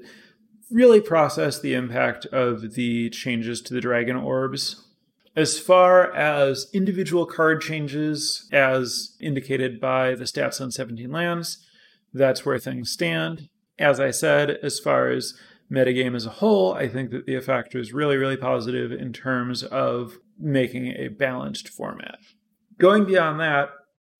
really 0.70 1.00
process 1.00 1.60
the 1.60 1.74
impact 1.74 2.26
of 2.26 2.74
the 2.74 3.10
changes 3.10 3.60
to 3.62 3.74
the 3.74 3.80
dragon 3.80 4.16
orbs 4.16 4.84
as 5.36 5.58
far 5.58 6.14
as 6.14 6.68
individual 6.72 7.26
card 7.26 7.60
changes, 7.60 8.48
as 8.52 9.16
indicated 9.20 9.80
by 9.80 10.14
the 10.14 10.24
stats 10.24 10.60
on 10.60 10.70
17 10.70 11.10
lands, 11.10 11.66
that's 12.12 12.46
where 12.46 12.58
things 12.58 12.90
stand. 12.90 13.48
As 13.78 13.98
I 13.98 14.10
said, 14.10 14.58
as 14.62 14.78
far 14.78 15.10
as 15.10 15.34
metagame 15.70 16.14
as 16.14 16.26
a 16.26 16.30
whole, 16.30 16.74
I 16.74 16.88
think 16.88 17.10
that 17.10 17.26
the 17.26 17.34
effect 17.34 17.74
was 17.74 17.92
really, 17.92 18.16
really 18.16 18.36
positive 18.36 18.92
in 18.92 19.12
terms 19.12 19.64
of 19.64 20.18
making 20.38 20.88
a 20.88 21.08
balanced 21.08 21.68
format. 21.68 22.18
Going 22.78 23.04
beyond 23.04 23.40
that, 23.40 23.70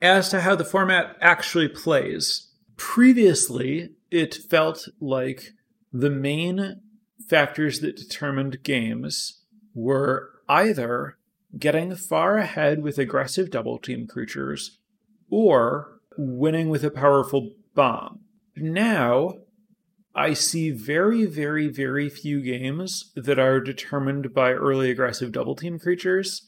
as 0.02 0.28
to 0.30 0.40
how 0.40 0.56
the 0.56 0.64
format 0.64 1.16
actually 1.20 1.68
plays, 1.68 2.50
previously 2.76 3.90
it 4.10 4.34
felt 4.34 4.88
like 5.00 5.52
the 5.92 6.10
main 6.10 6.80
factors 7.28 7.80
that 7.80 7.96
determined 7.96 8.62
games 8.64 9.42
were 9.74 10.33
either 10.48 11.16
getting 11.58 11.94
far 11.94 12.38
ahead 12.38 12.82
with 12.82 12.98
aggressive 12.98 13.50
double 13.50 13.78
team 13.78 14.06
creatures 14.06 14.78
or 15.30 16.00
winning 16.16 16.68
with 16.68 16.84
a 16.84 16.90
powerful 16.90 17.52
bomb. 17.74 18.20
Now, 18.56 19.34
I 20.14 20.32
see 20.34 20.70
very, 20.70 21.26
very, 21.26 21.66
very 21.68 22.08
few 22.08 22.40
games 22.40 23.12
that 23.16 23.38
are 23.38 23.60
determined 23.60 24.32
by 24.32 24.52
early 24.52 24.90
aggressive 24.90 25.32
double 25.32 25.56
team 25.56 25.78
creatures 25.78 26.42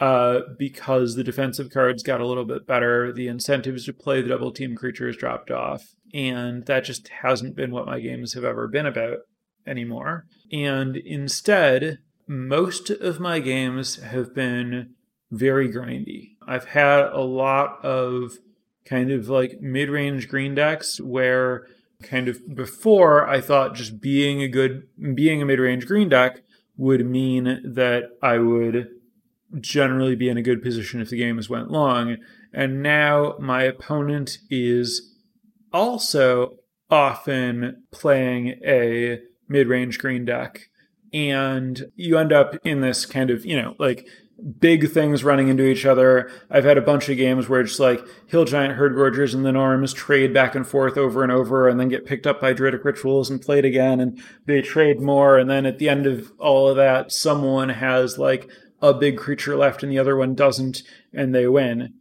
uh, 0.00 0.40
because 0.58 1.14
the 1.14 1.24
defensive 1.24 1.70
cards 1.70 2.02
got 2.02 2.20
a 2.20 2.26
little 2.26 2.44
bit 2.44 2.66
better. 2.66 3.12
The 3.12 3.28
incentives 3.28 3.86
to 3.86 3.94
play 3.94 4.20
the 4.20 4.28
double 4.28 4.52
team 4.52 4.76
creatures 4.76 5.16
dropped 5.16 5.50
off. 5.50 5.94
And 6.12 6.66
that 6.66 6.84
just 6.84 7.08
hasn't 7.08 7.56
been 7.56 7.70
what 7.70 7.86
my 7.86 8.00
games 8.00 8.34
have 8.34 8.44
ever 8.44 8.68
been 8.68 8.86
about 8.86 9.20
anymore. 9.66 10.26
And 10.52 10.96
instead, 10.96 11.98
most 12.26 12.90
of 12.90 13.20
my 13.20 13.38
games 13.38 13.96
have 13.96 14.34
been 14.34 14.94
very 15.30 15.68
grindy. 15.68 16.36
I've 16.46 16.66
had 16.66 17.04
a 17.12 17.20
lot 17.20 17.84
of 17.84 18.38
kind 18.84 19.10
of 19.10 19.28
like 19.28 19.60
mid 19.60 19.90
range 19.90 20.28
green 20.28 20.54
decks 20.54 21.00
where 21.00 21.66
kind 22.02 22.28
of 22.28 22.54
before 22.54 23.28
I 23.28 23.40
thought 23.40 23.74
just 23.74 24.00
being 24.00 24.42
a 24.42 24.48
good, 24.48 24.88
being 25.14 25.42
a 25.42 25.46
mid 25.46 25.58
range 25.58 25.86
green 25.86 26.08
deck 26.08 26.42
would 26.76 27.06
mean 27.06 27.60
that 27.64 28.10
I 28.22 28.38
would 28.38 28.88
generally 29.60 30.16
be 30.16 30.28
in 30.28 30.36
a 30.36 30.42
good 30.42 30.62
position 30.62 31.00
if 31.00 31.10
the 31.10 31.18
games 31.18 31.48
went 31.48 31.70
long. 31.70 32.16
And 32.52 32.82
now 32.82 33.36
my 33.38 33.62
opponent 33.62 34.38
is 34.50 35.14
also 35.72 36.58
often 36.90 37.84
playing 37.90 38.60
a 38.64 39.20
mid 39.48 39.68
range 39.68 39.98
green 39.98 40.24
deck 40.24 40.68
and 41.16 41.90
you 41.96 42.18
end 42.18 42.30
up 42.30 42.58
in 42.62 42.82
this 42.82 43.06
kind 43.06 43.30
of, 43.30 43.46
you 43.46 43.60
know, 43.60 43.74
like 43.78 44.06
big 44.60 44.90
things 44.90 45.24
running 45.24 45.48
into 45.48 45.64
each 45.64 45.86
other. 45.86 46.30
I've 46.50 46.64
had 46.64 46.76
a 46.76 46.82
bunch 46.82 47.08
of 47.08 47.16
games 47.16 47.48
where 47.48 47.62
it's 47.62 47.78
like 47.78 48.06
Hill 48.26 48.44
Giant 48.44 48.78
Herdgorgers 48.78 49.32
and 49.32 49.42
the 49.42 49.52
Norms 49.52 49.94
trade 49.94 50.34
back 50.34 50.54
and 50.54 50.66
forth 50.66 50.98
over 50.98 51.22
and 51.22 51.32
over 51.32 51.68
and 51.68 51.80
then 51.80 51.88
get 51.88 52.04
picked 52.04 52.26
up 52.26 52.38
by 52.38 52.52
Druidic 52.52 52.84
Rituals 52.84 53.30
and 53.30 53.40
played 53.40 53.64
again 53.64 53.98
and 53.98 54.22
they 54.44 54.60
trade 54.60 55.00
more. 55.00 55.38
And 55.38 55.48
then 55.48 55.64
at 55.64 55.78
the 55.78 55.88
end 55.88 56.06
of 56.06 56.30
all 56.38 56.68
of 56.68 56.76
that, 56.76 57.12
someone 57.12 57.70
has 57.70 58.18
like 58.18 58.50
a 58.82 58.92
big 58.92 59.16
creature 59.16 59.56
left 59.56 59.82
and 59.82 59.90
the 59.90 59.98
other 59.98 60.16
one 60.16 60.34
doesn't 60.34 60.82
and 61.14 61.34
they 61.34 61.48
win. 61.48 61.94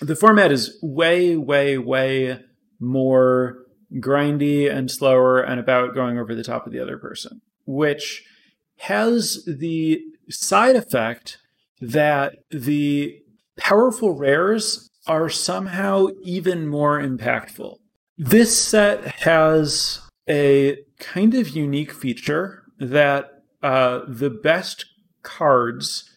The 0.00 0.16
format 0.16 0.50
is 0.50 0.78
way, 0.82 1.36
way, 1.36 1.76
way 1.76 2.40
more 2.80 3.58
grindy 3.96 4.74
and 4.74 4.90
slower 4.90 5.42
and 5.42 5.60
about 5.60 5.94
going 5.94 6.18
over 6.18 6.34
the 6.34 6.42
top 6.42 6.66
of 6.66 6.72
the 6.72 6.80
other 6.80 6.96
person, 6.96 7.42
which 7.66 8.24
has 8.78 9.44
the 9.46 10.02
side 10.30 10.76
effect 10.76 11.38
that 11.80 12.36
the 12.50 13.20
powerful 13.56 14.12
rares 14.12 14.90
are 15.06 15.28
somehow 15.28 16.08
even 16.22 16.66
more 16.66 17.00
impactful. 17.00 17.76
This 18.16 18.58
set 18.58 19.04
has 19.22 20.00
a 20.28 20.78
kind 20.98 21.34
of 21.34 21.50
unique 21.50 21.92
feature 21.92 22.62
that 22.78 23.42
uh, 23.62 24.00
the 24.08 24.30
best 24.30 24.86
cards 25.22 26.10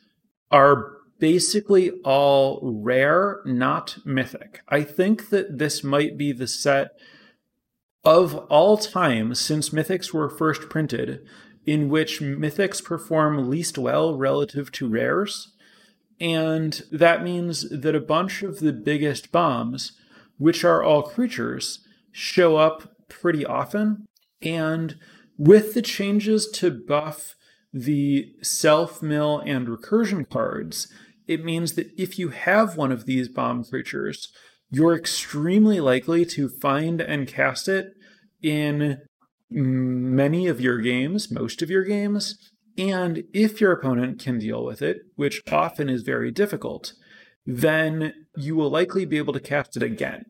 are 0.51 0.97
basically 1.19 1.91
all 2.03 2.59
rare, 2.63 3.41
not 3.45 3.97
mythic. 4.05 4.61
I 4.69 4.83
think 4.83 5.29
that 5.29 5.57
this 5.57 5.83
might 5.83 6.17
be 6.17 6.31
the 6.31 6.47
set 6.47 6.91
of 8.03 8.35
all 8.49 8.77
time 8.77 9.35
since 9.35 9.71
mythics 9.71 10.13
were 10.13 10.29
first 10.29 10.69
printed 10.69 11.25
in 11.67 11.89
which 11.89 12.21
mythics 12.21 12.83
perform 12.83 13.49
least 13.49 13.77
well 13.77 14.17
relative 14.17 14.71
to 14.71 14.87
rares. 14.87 15.53
And 16.19 16.81
that 16.91 17.21
means 17.21 17.69
that 17.69 17.93
a 17.93 17.99
bunch 17.99 18.41
of 18.41 18.59
the 18.59 18.73
biggest 18.73 19.31
bombs, 19.31 19.91
which 20.37 20.63
are 20.63 20.81
all 20.81 21.03
creatures, 21.03 21.85
show 22.11 22.55
up 22.55 22.95
pretty 23.09 23.45
often. 23.45 24.05
And 24.41 24.95
with 25.37 25.73
the 25.73 25.81
changes 25.81 26.49
to 26.51 26.71
buff 26.71 27.35
the 27.73 28.33
self 28.41 29.03
mill 29.03 29.43
and 29.45 29.67
recursion 29.67 30.27
cards, 30.27 30.87
it 31.27 31.43
means 31.43 31.73
that 31.73 31.91
if 31.97 32.17
you 32.17 32.29
have 32.29 32.77
one 32.77 32.93
of 32.93 33.05
these 33.05 33.27
bomb 33.27 33.65
creatures, 33.65 34.31
you're 34.71 34.95
extremely 34.95 35.81
likely 35.81 36.25
to 36.25 36.47
find 36.47 37.01
and 37.01 37.27
cast 37.27 37.67
it 37.67 37.93
in 38.41 39.01
many 39.49 40.47
of 40.47 40.61
your 40.61 40.79
games, 40.79 41.31
most 41.31 41.61
of 41.61 41.69
your 41.69 41.83
games, 41.83 42.37
and 42.77 43.23
if 43.33 43.59
your 43.59 43.71
opponent 43.71 44.19
can 44.19 44.39
deal 44.39 44.63
with 44.63 44.81
it, 44.81 45.01
which 45.15 45.41
often 45.51 45.89
is 45.89 46.03
very 46.03 46.31
difficult, 46.31 46.93
then 47.45 48.13
you 48.35 48.55
will 48.55 48.69
likely 48.69 49.05
be 49.05 49.17
able 49.17 49.33
to 49.33 49.39
cast 49.39 49.75
it 49.75 49.83
again. 49.83 50.25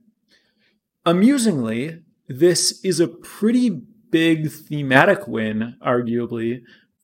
Amusingly, 1.06 2.00
this 2.28 2.80
is 2.84 3.00
a 3.00 3.08
pretty 3.08 3.82
big 4.10 4.52
thematic 4.52 5.28
win, 5.28 5.76
arguably, 5.86 6.62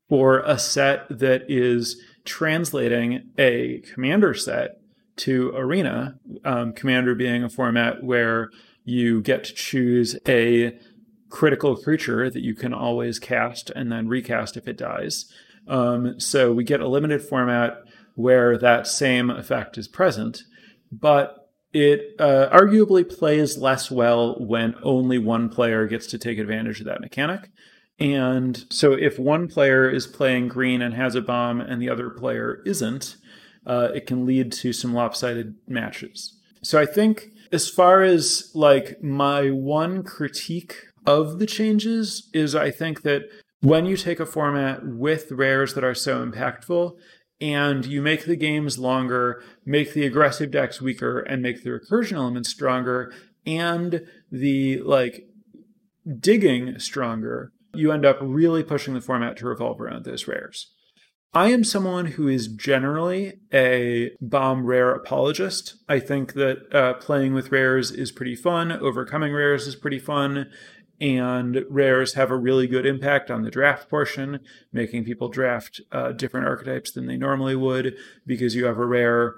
for 0.08 0.40
a 0.40 0.58
set 0.60 1.08
that 1.10 1.44
is 1.50 2.02
translating 2.26 3.30
a 3.38 3.82
commander 3.94 4.34
set 4.34 4.78
to 5.16 5.52
arena. 5.56 6.20
Um, 6.46 6.74
commander 6.74 7.16
being 7.16 7.44
a 7.44 7.50
format 7.50 8.04
where 8.04 8.50
you 8.86 9.22
get 9.22 9.44
to 9.46 9.54
choose 9.54 10.18
a 10.28 10.78
critical 11.34 11.76
creature 11.76 12.30
that 12.30 12.44
you 12.44 12.54
can 12.54 12.76
always 12.76 13.18
cast 13.18 13.72
and 13.72 13.92
then 13.92 14.08
recast 14.08 14.56
if 14.56 14.68
it 14.68 14.78
dies. 14.78 15.26
Um, 15.68 16.20
so 16.20 16.54
we 16.54 16.64
get 16.64 16.80
a 16.80 16.88
limited 16.88 17.24
format 17.24 17.80
where 18.14 18.56
that 18.56 18.86
same 18.86 19.32
effect 19.32 19.80
is 19.80 19.88
present, 19.88 20.44
but 20.92 21.50
it 21.74 22.02
uh, 22.20 22.56
arguably 22.56 23.04
plays 23.04 23.58
less 23.58 23.90
well 23.90 24.36
when 24.40 24.76
only 24.84 25.18
one 25.18 25.50
player 25.50 25.88
gets 25.88 26.06
to 26.08 26.20
take 26.20 26.38
advantage 26.38 26.80
of 26.80 26.86
that 26.86 27.02
mechanic. 27.02 27.50
And 28.00 28.64
so 28.70 28.94
if 28.94 29.18
one 29.18 29.48
player 29.48 29.90
is 29.90 30.06
playing 30.06 30.50
green 30.50 30.84
and 30.84 30.94
has 30.94 31.16
a 31.16 31.22
bomb 31.22 31.60
and 31.60 31.82
the 31.82 31.90
other 31.90 32.12
player 32.12 32.62
isn't, 32.64 33.18
uh, 33.66 33.90
it 33.96 34.06
can 34.06 34.28
lead 34.28 34.52
to 34.52 34.72
some 34.72 34.94
lopsided 34.94 35.56
matches. 35.68 36.38
So 36.62 36.80
I 36.80 36.86
think 36.86 37.32
as 37.52 37.68
far 37.68 38.04
as 38.04 38.52
like 38.54 39.02
my 39.02 39.50
one 39.50 40.04
critique 40.04 40.76
of 41.06 41.40
the 41.40 41.46
changes 41.46 42.30
is 42.34 42.56
I 42.56 42.72
think 42.72 43.02
that 43.04 43.24
when 43.62 43.86
you 43.86 43.96
take 43.96 44.20
a 44.20 44.26
format 44.26 44.86
with 44.86 45.32
rares 45.32 45.74
that 45.74 45.84
are 45.84 45.96
so 45.96 46.26
impactful 46.26 46.98
and 47.40 47.86
you 47.86 48.02
make 48.02 48.26
the 48.26 48.36
games 48.36 48.78
longer, 48.78 49.42
make 49.66 49.94
the 49.94 50.06
aggressive 50.06 50.52
decks 50.52 50.82
weaker, 50.82 51.20
and 51.20 51.42
make 51.42 51.64
the 51.64 51.70
recursion 51.70 52.14
elements 52.14 52.50
stronger, 52.50 53.14
and 53.46 54.06
the 54.32 54.80
like 54.82 55.28
digging 56.20 56.80
stronger, 56.80 57.52
you 57.74 57.92
end 57.92 58.06
up 58.06 58.18
really 58.22 58.64
pushing 58.64 58.94
the 58.94 59.02
format 59.02 59.38
to 59.38 59.48
revolve 59.48 59.82
around 59.82 60.06
those 60.06 60.28
rares. 60.28 60.72
I 61.34 61.50
am 61.50 61.64
someone 61.64 62.06
who 62.06 62.28
is 62.28 62.48
generally 62.48 63.40
a 63.52 64.12
bomb 64.22 64.68
rare 64.68 64.94
apologist. 64.94 65.76
I 65.90 66.00
think 66.00 66.34
that 66.34 66.72
uh, 66.72 66.94
playing 66.96 67.34
with 67.34 67.52
rares 67.52 67.90
is 67.90 68.12
pretty 68.12 68.36
fun, 68.36 68.72
overcoming 68.72 69.34
rares 69.34 69.66
is 69.66 69.76
pretty 69.76 69.98
fun, 69.98 70.52
and 71.04 71.66
rares 71.70 72.14
have 72.14 72.32
a 72.32 72.38
really 72.38 72.66
good 72.66 72.86
impact 72.86 73.30
on 73.30 73.42
the 73.42 73.52
draft 73.52 73.90
portion, 73.90 74.40
making 74.72 75.04
people 75.04 75.28
draft 75.28 75.82
uh, 75.92 76.14
different 76.14 76.48
archetypes 76.48 76.92
than 76.92 77.08
they 77.08 77.18
normally 77.18 77.56
would 77.56 77.96
because 78.26 78.56
you 78.56 78.66
have 78.66 78.78
a 78.78 78.86
rare 78.86 79.36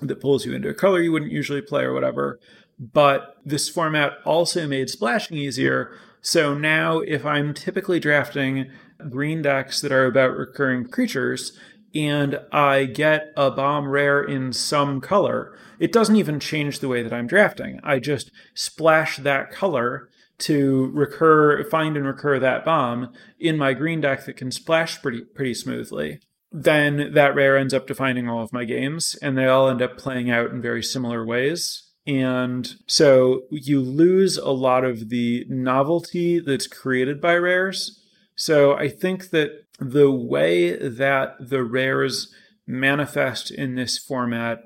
that 0.00 0.20
pulls 0.20 0.46
you 0.46 0.54
into 0.54 0.68
a 0.68 0.74
color 0.74 1.02
you 1.02 1.12
wouldn't 1.12 1.32
usually 1.32 1.60
play 1.60 1.82
or 1.82 1.92
whatever. 1.92 2.40
But 2.78 3.36
this 3.44 3.68
format 3.68 4.14
also 4.24 4.66
made 4.66 4.88
splashing 4.88 5.36
easier 5.36 5.92
so 6.20 6.54
now, 6.54 6.98
if 7.00 7.24
I'm 7.24 7.54
typically 7.54 7.98
drafting 7.98 8.70
green 9.08 9.40
decks 9.42 9.80
that 9.80 9.92
are 9.92 10.04
about 10.04 10.36
recurring 10.36 10.86
creatures, 10.86 11.58
and 11.94 12.38
I 12.52 12.84
get 12.84 13.32
a 13.36 13.50
bomb 13.50 13.88
rare 13.88 14.22
in 14.22 14.52
some 14.52 15.00
color, 15.00 15.56
it 15.78 15.92
doesn't 15.92 16.16
even 16.16 16.38
change 16.38 16.78
the 16.78 16.88
way 16.88 17.02
that 17.02 17.12
I'm 17.12 17.26
drafting. 17.26 17.80
I 17.82 17.98
just 17.98 18.30
splash 18.54 19.16
that 19.16 19.50
color 19.50 20.10
to 20.40 20.90
recur, 20.92 21.62
find 21.64 21.96
and 21.96 22.06
recur 22.06 22.38
that 22.38 22.64
bomb 22.64 23.12
in 23.38 23.56
my 23.56 23.72
green 23.72 24.00
deck 24.00 24.24
that 24.24 24.36
can 24.36 24.50
splash 24.50 25.00
pretty 25.00 25.22
pretty 25.22 25.54
smoothly. 25.54 26.20
Then 26.52 27.12
that 27.14 27.34
rare 27.34 27.56
ends 27.56 27.72
up 27.72 27.86
defining 27.86 28.28
all 28.28 28.42
of 28.42 28.52
my 28.52 28.64
games, 28.64 29.16
and 29.22 29.38
they 29.38 29.46
all 29.46 29.68
end 29.68 29.82
up 29.82 29.96
playing 29.96 30.30
out 30.30 30.50
in 30.50 30.60
very 30.60 30.82
similar 30.82 31.24
ways. 31.24 31.90
And 32.06 32.74
so 32.86 33.42
you 33.50 33.80
lose 33.80 34.36
a 34.36 34.50
lot 34.50 34.84
of 34.84 35.10
the 35.10 35.44
novelty 35.48 36.40
that's 36.40 36.66
created 36.66 37.20
by 37.20 37.34
rares. 37.34 38.02
So 38.34 38.74
I 38.74 38.88
think 38.88 39.30
that 39.30 39.50
the 39.78 40.10
way 40.10 40.74
that 40.76 41.36
the 41.38 41.62
rares 41.62 42.34
manifest 42.66 43.50
in 43.50 43.74
this 43.74 43.98
format 43.98 44.60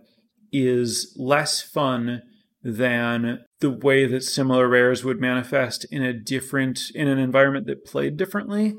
is 0.53 1.15
less 1.19 1.61
fun 1.61 2.23
than 2.65 3.45
the 3.61 3.71
way 3.71 4.07
that 4.07 4.25
similar 4.25 4.67
rares 4.67 5.05
would 5.05 5.21
manifest 5.21 5.85
in 5.93 6.03
a 6.03 6.15
different 6.15 6.91
in 6.95 7.07
an 7.07 7.19
environment 7.19 7.67
that 7.67 7.85
played 7.85 8.17
differently. 8.17 8.75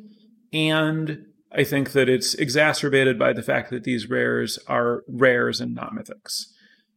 And 0.52 1.26
i 1.52 1.63
think 1.63 1.93
that 1.93 2.10
it's 2.10 2.34
exacerbated 2.34 3.17
by 3.17 3.32
the 3.32 3.43
fact 3.43 3.69
that 3.69 3.86
these 3.86 4.10
rares 4.10 4.60
are 4.67 5.04
rares 5.08 5.62
and 5.62 5.74
not 5.74 5.93
mythics. 5.93 6.45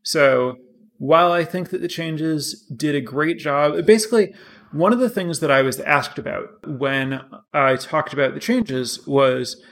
So 0.03 0.57
while 0.97 1.31
I 1.31 1.45
think 1.45 1.71
that 1.71 1.81
the 1.81 1.89
changes 1.89 2.67
did 2.75 2.95
a 2.95 3.01
great 3.01 3.39
job, 3.39 3.87
basically, 3.87 4.35
one 4.73 4.93
of 4.93 4.99
the 4.99 5.11
things 5.11 5.41
that 5.41 5.51
I 5.51 5.63
was 5.63 5.81
asked 5.81 6.19
about 6.19 6.67
when 6.67 7.21
I 7.53 7.77
talked 7.77 8.13
about 8.13 8.35
the 8.35 8.41
changes 8.41 9.07
was 9.07 9.63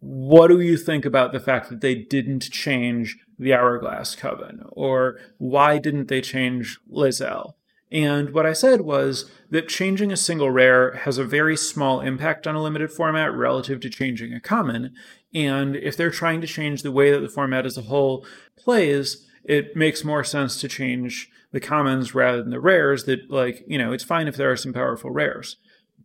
what 0.00 0.48
do 0.48 0.60
you 0.60 0.76
think 0.76 1.04
about 1.04 1.32
the 1.32 1.40
fact 1.40 1.68
that 1.70 1.80
they 1.80 1.94
didn't 1.94 2.50
change 2.50 3.18
the 3.38 3.54
Hourglass 3.54 4.14
Coven? 4.14 4.62
Or 4.70 5.18
why 5.38 5.78
didn't 5.78 6.08
they 6.08 6.20
change 6.20 6.78
Lae'zel? 6.90 7.54
And 7.90 8.30
what 8.30 8.46
I 8.46 8.52
said 8.52 8.80
was 8.80 9.30
that 9.50 9.68
changing 9.68 10.10
a 10.10 10.16
single 10.16 10.50
rare 10.50 10.96
has 10.96 11.18
a 11.18 11.24
very 11.24 11.56
small 11.56 12.00
impact 12.00 12.46
on 12.46 12.56
a 12.56 12.62
limited 12.62 12.90
format 12.90 13.32
relative 13.32 13.80
to 13.80 13.90
changing 13.90 14.32
a 14.32 14.40
common. 14.40 14.92
And 15.32 15.76
if 15.76 15.96
they're 15.96 16.10
trying 16.10 16.40
to 16.40 16.46
change 16.46 16.82
the 16.82 16.92
way 16.92 17.12
that 17.12 17.20
the 17.20 17.28
format 17.28 17.64
as 17.64 17.78
a 17.78 17.82
whole 17.82 18.26
plays, 18.56 19.26
it 19.44 19.76
makes 19.76 20.04
more 20.04 20.24
sense 20.24 20.60
to 20.60 20.68
change 20.68 21.30
the 21.52 21.60
commons 21.60 22.14
rather 22.14 22.42
than 22.42 22.50
the 22.50 22.60
rares 22.60 23.04
that 23.04 23.30
like 23.30 23.64
you 23.66 23.78
know 23.78 23.92
it's 23.92 24.04
fine 24.04 24.28
if 24.28 24.36
there 24.36 24.50
are 24.50 24.56
some 24.56 24.72
powerful 24.72 25.10
rares 25.10 25.56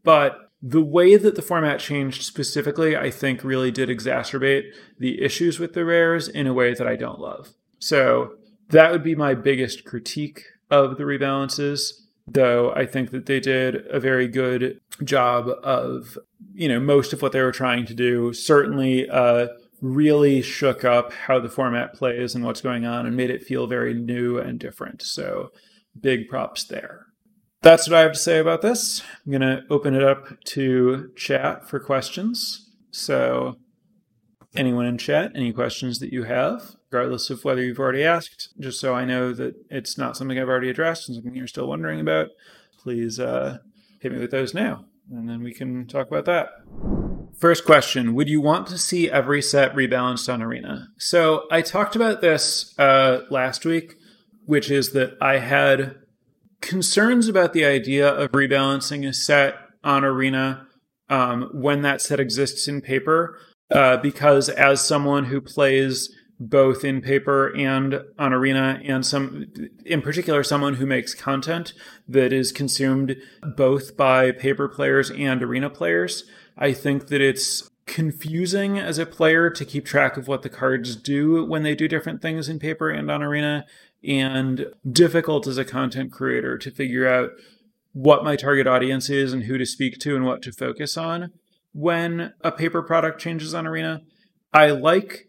but 0.03 0.50
the 0.61 0.81
way 0.81 1.17
that 1.17 1.35
the 1.35 1.41
format 1.41 1.79
changed 1.79 2.23
specifically 2.23 2.95
i 2.95 3.09
think 3.09 3.43
really 3.43 3.71
did 3.71 3.89
exacerbate 3.89 4.71
the 4.99 5.21
issues 5.21 5.59
with 5.59 5.73
the 5.73 5.85
rares 5.85 6.27
in 6.27 6.47
a 6.47 6.53
way 6.53 6.73
that 6.73 6.87
i 6.87 6.95
don't 6.95 7.19
love 7.19 7.53
so 7.79 8.33
that 8.69 8.91
would 8.91 9.03
be 9.03 9.15
my 9.15 9.33
biggest 9.33 9.85
critique 9.85 10.43
of 10.69 10.97
the 10.97 11.03
rebalances 11.03 11.91
though 12.27 12.71
i 12.73 12.85
think 12.85 13.11
that 13.11 13.25
they 13.25 13.39
did 13.39 13.87
a 13.87 13.99
very 13.99 14.27
good 14.27 14.79
job 15.03 15.49
of 15.63 16.17
you 16.53 16.67
know 16.67 16.79
most 16.79 17.13
of 17.13 17.21
what 17.21 17.31
they 17.31 17.41
were 17.41 17.51
trying 17.51 17.85
to 17.85 17.93
do 17.93 18.31
certainly 18.33 19.09
uh, 19.09 19.47
really 19.81 20.41
shook 20.41 20.85
up 20.85 21.11
how 21.11 21.39
the 21.39 21.49
format 21.49 21.93
plays 21.93 22.35
and 22.35 22.45
what's 22.45 22.61
going 22.61 22.85
on 22.85 23.05
and 23.05 23.17
made 23.17 23.31
it 23.31 23.43
feel 23.43 23.67
very 23.67 23.93
new 23.93 24.37
and 24.37 24.59
different. 24.59 25.01
So 25.01 25.51
big 25.99 26.29
props 26.29 26.63
there. 26.63 27.07
That's 27.61 27.87
what 27.87 27.97
I 27.97 28.01
have 28.01 28.13
to 28.13 28.17
say 28.17 28.39
about 28.39 28.63
this. 28.63 29.03
I'm 29.23 29.31
going 29.31 29.41
to 29.41 29.61
open 29.69 29.93
it 29.93 30.03
up 30.03 30.41
to 30.45 31.11
chat 31.15 31.69
for 31.69 31.79
questions. 31.79 32.71
So, 32.89 33.57
anyone 34.55 34.87
in 34.87 34.97
chat, 34.97 35.31
any 35.35 35.53
questions 35.53 35.99
that 35.99 36.11
you 36.11 36.23
have, 36.23 36.75
regardless 36.89 37.29
of 37.29 37.45
whether 37.45 37.61
you've 37.61 37.79
already 37.79 38.03
asked, 38.03 38.49
just 38.59 38.79
so 38.79 38.95
I 38.95 39.05
know 39.05 39.31
that 39.33 39.53
it's 39.69 39.95
not 39.95 40.17
something 40.17 40.39
I've 40.39 40.49
already 40.49 40.71
addressed 40.71 41.07
and 41.07 41.15
something 41.15 41.35
you're 41.35 41.45
still 41.45 41.67
wondering 41.67 41.99
about, 41.99 42.29
please 42.79 43.19
uh, 43.19 43.59
hit 43.99 44.11
me 44.11 44.17
with 44.17 44.31
those 44.31 44.55
now, 44.55 44.85
and 45.11 45.29
then 45.29 45.43
we 45.43 45.53
can 45.53 45.85
talk 45.85 46.07
about 46.07 46.25
that. 46.25 46.49
First 47.37 47.63
question 47.63 48.15
Would 48.15 48.27
you 48.27 48.41
want 48.41 48.67
to 48.67 48.77
see 48.79 49.09
every 49.09 49.41
set 49.41 49.75
rebalanced 49.75 50.33
on 50.33 50.41
Arena? 50.41 50.87
So 50.97 51.43
I 51.51 51.61
talked 51.61 51.95
about 51.95 52.21
this 52.21 52.73
uh, 52.79 53.21
last 53.29 53.65
week. 53.65 53.97
which 54.45 54.71
is 54.71 54.91
that 54.93 55.15
I 55.21 55.37
had 55.37 56.00
concerns 56.61 57.27
about 57.27 57.53
the 57.53 57.65
idea 57.65 58.07
of 58.07 58.31
rebalancing 58.31 59.07
a 59.07 59.13
set 59.13 59.55
on 59.83 60.03
Arena 60.03 60.67
um, 61.09 61.49
when 61.53 61.81
that 61.81 62.01
set 62.01 62.19
exists 62.19 62.67
in 62.67 62.81
paper, 62.81 63.37
uh, 63.71 63.97
because 63.97 64.47
as 64.49 64.85
someone 64.85 65.25
who 65.25 65.41
plays 65.41 66.09
both 66.41 66.83
in 66.83 67.01
paper 67.01 67.55
and 67.55 68.01
on 68.17 68.33
arena 68.33 68.81
and 68.83 69.05
some 69.05 69.45
in 69.85 70.01
particular 70.01 70.43
someone 70.43 70.73
who 70.73 70.87
makes 70.87 71.13
content 71.13 71.71
that 72.07 72.33
is 72.33 72.51
consumed 72.51 73.15
both 73.55 73.95
by 73.95 74.31
paper 74.31 74.67
players 74.67 75.11
and 75.11 75.43
arena 75.43 75.69
players 75.69 76.23
i 76.57 76.73
think 76.73 77.09
that 77.09 77.21
it's 77.21 77.69
confusing 77.85 78.79
as 78.79 78.97
a 78.97 79.05
player 79.05 79.51
to 79.51 79.63
keep 79.63 79.85
track 79.85 80.17
of 80.17 80.27
what 80.27 80.41
the 80.41 80.49
cards 80.49 80.95
do 80.95 81.45
when 81.45 81.61
they 81.61 81.75
do 81.75 81.87
different 81.87 82.23
things 82.23 82.49
in 82.49 82.57
paper 82.57 82.89
and 82.89 83.11
on 83.11 83.21
arena 83.21 83.63
and 84.03 84.65
difficult 84.89 85.47
as 85.47 85.57
a 85.57 85.65
content 85.65 86.11
creator 86.11 86.57
to 86.57 86.71
figure 86.71 87.07
out 87.07 87.31
what 87.93 88.23
my 88.23 88.35
target 88.35 88.67
audience 88.67 89.09
is 89.09 89.33
and 89.33 89.43
who 89.43 89.57
to 89.57 89.65
speak 89.65 89.99
to 89.99 90.15
and 90.15 90.25
what 90.25 90.41
to 90.41 90.51
focus 90.51 90.97
on 90.97 91.31
when 91.73 92.33
a 92.41 92.51
paper 92.51 92.81
product 92.81 93.19
changes 93.19 93.53
on 93.53 93.67
arena 93.67 94.01
i 94.53 94.71
like 94.71 95.25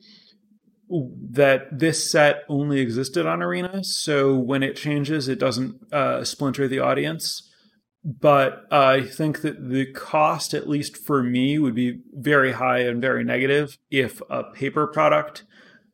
that 1.31 1.79
this 1.79 2.11
set 2.11 2.45
only 2.49 2.81
existed 2.81 3.27
on 3.27 3.43
Arena, 3.43 3.83
so 3.83 4.35
when 4.35 4.63
it 4.63 4.77
changes, 4.77 5.29
it 5.29 5.39
doesn't 5.39 5.81
uh, 5.93 6.23
splinter 6.25 6.69
the 6.69 6.81
audience. 6.81 7.49
But 8.05 8.65
I 8.71 9.03
think 9.03 9.43
that 9.43 9.71
the 9.71 9.87
cost, 9.93 10.55
at 10.55 10.69
least 10.69 10.97
for 10.97 11.23
me, 11.23 11.59
would 11.59 11.75
be 11.75 12.01
very 12.13 12.53
high 12.53 12.81
and 12.81 13.01
very 13.01 13.25
negative 13.25 13.79
if 13.91 14.21
a 14.29 14.43
paper 14.43 14.87
product 14.89 15.45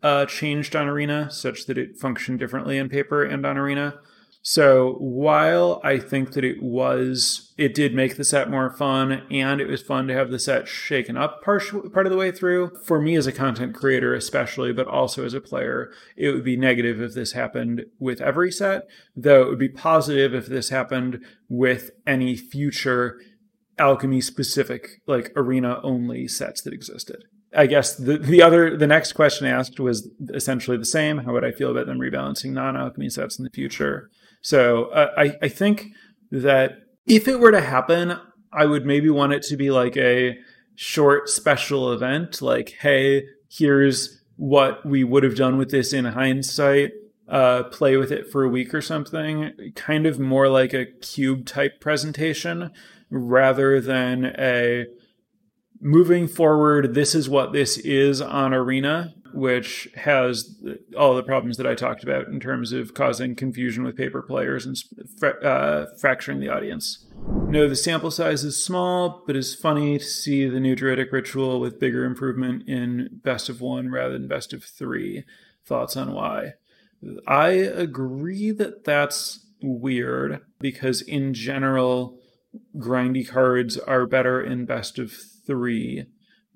uh, 0.03 0.27
changed 0.27 0.77
on 0.77 0.89
Arena, 0.89 1.31
such 1.31 1.67
that 1.67 1.79
it 1.79 1.97
functioned 1.97 2.39
differently 2.39 2.79
in 2.79 2.89
paper 2.89 3.25
and 3.25 3.45
on 3.45 3.59
Arena. 3.59 4.01
So 4.41 4.95
while 4.95 5.81
I 5.85 5.99
think 5.99 6.33
that 6.33 6.45
it 6.45 6.63
was, 6.63 7.53
it 7.59 7.75
did 7.75 7.95
make 7.95 8.17
the 8.17 8.25
set 8.25 8.49
more 8.49 8.71
fun, 8.71 9.27
and 9.31 9.61
it 9.61 9.67
was 9.67 9.83
fun 9.83 10.07
to 10.07 10.15
have 10.15 10.31
the 10.31 10.39
set 10.39 10.69
shaken 10.69 11.17
up 11.17 11.43
part, 11.43 11.65
part 11.93 12.07
of 12.07 12.13
the 12.13 12.17
way 12.17 12.31
through. 12.31 12.71
For 12.85 13.01
me 13.01 13.17
as 13.17 13.27
a 13.27 13.33
content 13.33 13.75
creator, 13.75 14.15
especially, 14.15 14.73
but 14.73 14.87
also 14.87 15.25
as 15.25 15.35
a 15.35 15.41
player, 15.41 15.91
it 16.17 16.31
would 16.31 16.45
be 16.45 16.57
negative 16.57 17.01
if 17.01 17.15
this 17.15 17.33
happened 17.33 17.87
with 17.99 18.21
every 18.21 18.51
set. 18.51 18.85
Though 19.17 19.43
it 19.43 19.49
would 19.49 19.59
be 19.59 19.69
positive 19.69 20.33
if 20.33 20.47
this 20.47 20.71
happened 20.71 21.21
with 21.49 21.91
any 22.07 22.37
future 22.37 23.21
alchemy 23.77 24.21
specific, 24.21 25.03
like 25.07 25.33
arena 25.37 25.81
only 25.83 26.27
sets 26.29 26.63
that 26.63 26.73
existed. 26.73 27.25
I 27.57 27.67
guess 27.67 27.97
the 27.97 28.19
the 28.19 28.43
other 28.43 28.77
the 28.77 28.87
next 28.87 29.13
question 29.13 29.47
asked 29.47 29.81
was 29.81 30.09
essentially 30.35 30.77
the 30.77 30.85
same. 30.85 31.19
How 31.19 31.33
would 31.33 31.45
I 31.45 31.53
feel 31.53 31.71
about 31.71 31.87
them 31.87 31.99
rebalancing 31.99 32.53
non 32.53 32.77
alchemy 32.77 33.09
sets 33.09 33.39
in 33.39 33.45
the 33.45 33.51
future? 33.51 34.11
So 34.41 34.87
uh, 34.87 35.11
I, 35.17 35.37
I 35.43 35.49
think 35.49 35.89
that 36.31 36.79
if 37.07 37.27
it 37.27 37.41
were 37.41 37.51
to 37.51 37.61
happen, 37.61 38.19
I 38.53 38.67
would 38.67 38.87
maybe 38.87 39.11
want 39.11 39.33
it 39.33 39.43
to 39.45 39.57
be 39.57 39.71
like 39.71 39.97
a 39.97 40.39
short 40.75 41.29
special 41.29 41.93
event, 41.93 42.41
like, 42.41 42.77
hey, 42.81 43.25
here's 43.51 44.23
what 44.37 44.85
we 44.87 45.03
would 45.03 45.25
have 45.25 45.35
done 45.37 45.59
with 45.59 45.71
this 45.71 45.93
in 45.93 46.05
hindsight. 46.05 46.93
Uh, 47.27 47.65
play 47.65 47.97
with 47.97 48.11
it 48.11 48.31
for 48.31 48.45
a 48.45 48.49
week 48.49 48.73
or 48.73 48.81
something, 48.81 49.53
kind 49.75 50.07
of 50.07 50.19
more 50.19 50.49
like 50.49 50.73
a 50.73 50.87
cube 50.87 51.45
type 51.45 51.79
presentation 51.79 52.71
rather 53.11 53.83
than 53.83 54.25
a 54.39 54.87
moving 55.81 56.29
forward, 56.29 56.95
this 56.95 57.15
is 57.15 57.29
what 57.29 57.53
this 57.53 57.79
is 57.79 58.21
on 58.21 58.55
Arena 58.55 59.15
which 59.33 59.89
has 59.95 60.57
all 60.97 61.15
the 61.15 61.23
problems 61.23 61.57
that 61.57 61.67
I 61.67 61.75
talked 61.75 62.03
about 62.03 62.29
in 62.29 62.41
terms 62.41 62.73
of 62.73 62.95
causing 62.95 63.35
confusion 63.35 63.85
with 63.85 63.97
paper 63.97 64.23
players 64.23 64.67
and 64.67 64.77
uh, 65.45 65.87
fracturing 65.99 66.41
the 66.41 66.49
audience. 66.49 67.07
No, 67.17 67.69
the 67.69 67.77
sample 67.77 68.11
size 68.11 68.45
is 68.45 68.63
small, 68.63 69.23
but 69.27 69.37
it's 69.37 69.55
funny 69.55 69.99
to 69.99 70.05
see 70.05 70.49
the 70.49 70.61
new 70.61 70.75
Druidic 70.75 71.13
ritual 71.13 71.61
with 71.61 71.81
bigger 71.81 72.05
improvement 72.05 72.69
in 72.69 73.21
best 73.23 73.49
of 73.49 73.61
one 73.61 73.91
rather 73.91 74.15
than 74.15 74.29
best 74.29 74.53
of 74.53 74.65
three. 74.65 75.25
Thoughts 75.65 75.97
on 75.97 76.13
why? 76.13 76.55
I 77.27 77.49
agree 77.51 78.51
that 78.53 78.85
that's 78.85 79.47
weird 79.63 80.41
because, 80.59 81.03
in 81.03 81.35
general, 81.35 82.19
grindy 82.77 83.29
cards 83.29 83.77
are 83.79 84.07
better 84.07 84.41
in 84.41 84.65
best 84.65 84.99
of 84.99 85.13
three 85.47 86.07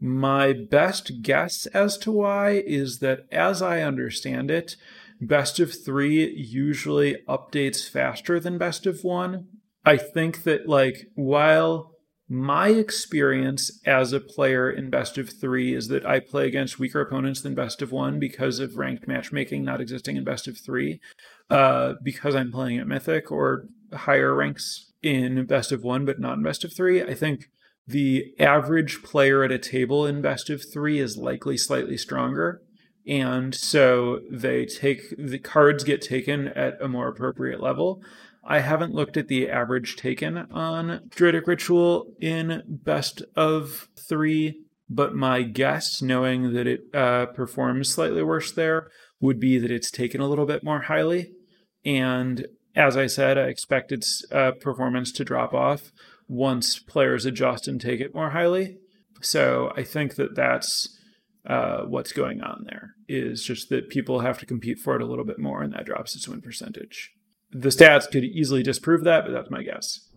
my 0.03 0.53
best 0.53 1.23
guess 1.23 1.67
as 1.67 1.97
to 1.99 2.11
why 2.11 2.61
is 2.67 2.99
that, 2.99 3.21
as 3.31 3.63
I 3.63 3.83
understand 3.83 4.51
it, 4.51 4.75
best 5.21 5.61
of 5.61 5.73
three 5.73 6.29
usually 6.35 7.19
updates 7.29 7.89
faster 7.89 8.41
than 8.41 8.59
best 8.59 8.85
of 8.85 9.05
one. 9.05 9.47
I 9.85 9.97
think 9.97 10.43
that, 10.43 10.69
like, 10.69 11.07
while 11.15 11.93
my 12.29 12.71
experience 12.71 13.81
as 13.87 14.13
a 14.13 14.19
player 14.19 14.69
in 14.69 14.91
best 14.91 15.19
of 15.19 15.31
three 15.31 15.73
is 15.73 15.87
that 15.89 16.05
I 16.05 16.19
play 16.19 16.49
against 16.49 16.81
weaker 16.81 17.01
opponents 17.01 17.41
than 17.41 17.55
best 17.55 17.81
of 17.81 17.93
one 17.93 18.19
because 18.19 18.59
of 18.59 18.77
ranked 18.77 19.07
matchmaking 19.07 19.65
not 19.65 19.81
existing 19.81 20.17
in 20.17 20.25
best 20.25 20.49
of 20.49 20.59
three, 20.59 21.01
uh, 21.49 21.95
because 22.03 22.35
I'm 22.35 22.51
playing 22.51 22.81
at 22.81 22.89
Mythic 22.89 23.31
or 23.31 23.67
higher 23.93 24.35
ranks 24.35 24.92
in 25.03 25.45
best 25.47 25.73
of 25.73 25.83
one, 25.83 26.05
but 26.05 26.21
not 26.21 26.39
in 26.39 26.43
best 26.43 26.65
of 26.65 26.73
three. 26.73 27.03
I 27.03 27.15
think 27.15 27.49
the 27.87 28.35
average 28.39 29.03
player 29.03 29.43
at 29.43 29.51
a 29.51 29.59
table 29.59 30.07
in 30.07 30.23
best 30.23 30.51
of 30.51 30.63
three 30.73 30.99
is 30.99 31.17
likely 31.17 31.57
slightly 31.57 31.97
stronger. 31.97 32.63
And 33.07 33.55
so 33.55 34.21
they 34.31 34.65
take 34.65 35.03
the 35.19 35.39
cards 35.39 35.83
get 35.83 36.01
taken 36.01 36.49
at 36.49 36.81
a 36.81 36.89
more 36.89 37.09
appropriate 37.09 37.61
level. 37.61 38.01
I 38.45 38.61
haven't 38.61 38.95
looked 38.95 39.17
at 39.17 39.29
the 39.29 39.49
average 39.49 39.97
taken 39.97 40.37
on 40.37 41.09
Druidic 41.11 41.47
Ritual 41.47 42.15
in 42.21 42.63
best 42.67 43.23
of 43.37 43.89
three, 44.09 44.63
but 44.89 45.15
my 45.15 45.43
guess, 45.43 46.03
knowing 46.03 46.53
that 46.55 46.67
it 46.67 46.83
uh, 46.95 47.27
performs 47.27 47.89
slightly 47.89 48.23
worse 48.23 48.53
there, 48.53 48.89
would 49.21 49.39
be 49.39 49.59
that 49.59 49.71
it's 49.71 49.91
taken 49.91 50.21
a 50.21 50.29
little 50.29 50.47
bit 50.47 50.65
more 50.65 50.83
highly. 50.83 51.33
And 51.85 52.47
as 52.75 52.97
I 52.97 53.07
said, 53.07 53.39
I 53.39 53.43
expect 53.43 53.93
its 53.93 54.25
uh, 54.33 54.53
performance 54.53 55.13
to 55.13 55.25
drop 55.25 55.53
off 55.53 55.93
once 56.29 56.79
players 56.79 57.27
adjust 57.27 57.69
and 57.69 57.81
take 57.81 58.01
it 58.01 58.15
more 58.15 58.31
highly. 58.31 58.79
So 59.21 59.73
I 59.77 59.83
think 59.83 60.17
that 60.17 60.35
that's 60.35 60.99
uh, 61.47 61.83
what's 61.83 62.13
going 62.13 62.41
on 62.41 62.65
there 62.65 62.95
is 63.09 63.43
just 63.43 63.69
that 63.69 63.89
people 63.89 64.21
have 64.21 64.39
to 64.39 64.47
compete 64.47 64.79
for 64.79 64.97
it 64.97 65.03
a 65.03 65.07
little 65.07 65.25
bit 65.25 65.39
more, 65.39 65.63
and 65.63 65.73
that 65.73 65.87
drops 65.87 66.15
its 66.15 66.29
win 66.29 66.41
percentage. 66.41 67.13
The 67.51 67.69
stats 67.69 68.11
could 68.11 68.25
easily 68.25 68.63
disprove 68.63 69.05
that, 69.05 69.25
but 69.25 69.33
that's 69.33 69.51
my 69.51 69.63
guess. 69.63 70.09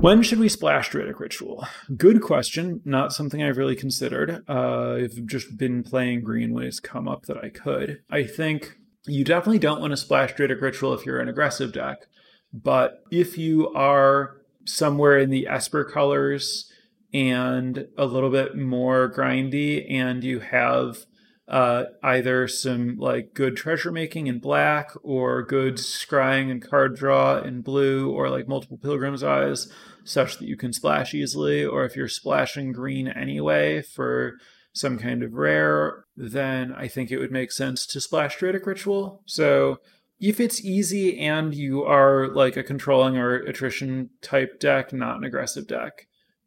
When 0.00 0.22
should 0.22 0.40
we 0.40 0.48
splash 0.48 0.90
Druidic 0.90 1.20
Ritual? 1.20 1.66
Good 1.96 2.22
question. 2.22 2.80
Not 2.84 3.12
something 3.12 3.42
I've 3.42 3.58
really 3.58 3.76
considered. 3.76 4.42
Uh, 4.48 4.94
I've 4.94 5.26
just 5.26 5.56
been 5.58 5.82
playing 5.82 6.22
green 6.22 6.54
when 6.54 6.64
it's 6.64 6.80
come 6.80 7.06
up 7.06 7.26
that 7.26 7.36
I 7.36 7.50
could. 7.50 8.02
I 8.10 8.24
think 8.24 8.78
you 9.06 9.24
definitely 9.24 9.58
don't 9.58 9.80
want 9.80 9.92
to 9.92 9.96
splash 9.96 10.34
Druidic 10.34 10.60
Ritual 10.60 10.94
if 10.94 11.06
you're 11.06 11.20
an 11.20 11.28
aggressive 11.28 11.72
deck, 11.72 12.06
but 12.52 13.02
if 13.10 13.38
you 13.38 13.72
are 13.74 14.36
somewhere 14.64 15.18
in 15.18 15.30
the 15.30 15.46
Esper 15.46 15.84
colors 15.84 16.70
and 17.12 17.88
a 17.96 18.04
little 18.04 18.30
bit 18.30 18.56
more 18.56 19.12
grindy, 19.12 19.90
and 19.90 20.22
you 20.22 20.40
have 20.40 21.06
uh, 21.50 21.86
either 22.04 22.46
some 22.46 22.96
like 22.96 23.34
good 23.34 23.56
treasure 23.56 23.90
making 23.90 24.28
in 24.28 24.38
black 24.38 24.92
or 25.02 25.42
good 25.42 25.74
scrying 25.74 26.48
and 26.48 26.62
card 26.62 26.94
draw 26.94 27.38
in 27.38 27.60
blue 27.60 28.08
or 28.08 28.30
like 28.30 28.46
multiple 28.46 28.78
pilgrim's 28.78 29.24
eyes 29.24 29.66
such 30.04 30.38
that 30.38 30.46
you 30.46 30.56
can 30.56 30.72
splash 30.72 31.12
easily 31.12 31.64
or 31.64 31.84
if 31.84 31.96
you're 31.96 32.06
splashing 32.06 32.70
green 32.70 33.08
anyway 33.08 33.82
for 33.82 34.38
some 34.72 34.98
kind 34.98 35.22
of 35.22 35.32
rare 35.32 36.04
then 36.16 36.72
i 36.72 36.86
think 36.86 37.10
it 37.10 37.18
would 37.18 37.32
make 37.32 37.52
sense 37.52 37.86
to 37.86 38.00
splash 38.00 38.36
druidic 38.36 38.66
ritual 38.66 39.22
so 39.26 39.78
if 40.20 40.38
it's 40.38 40.62
easy 40.62 41.18
and 41.18 41.54
you 41.54 41.82
are 41.82 42.28
like 42.28 42.56
a 42.56 42.62
controlling 42.62 43.16
or 43.16 43.36
attrition 43.36 44.10
type 44.20 44.60
deck, 44.60 44.92
not 44.92 45.16
an 45.16 45.24
aggressive 45.24 45.66
deck, 45.66 46.06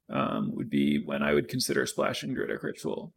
um, 0.10 0.52
would 0.54 0.70
be 0.70 1.02
when 1.04 1.24
I 1.24 1.34
would 1.34 1.48
consider 1.48 1.86
splashing 1.88 2.36
Druidic 2.36 2.62
Ritual. 2.62 3.14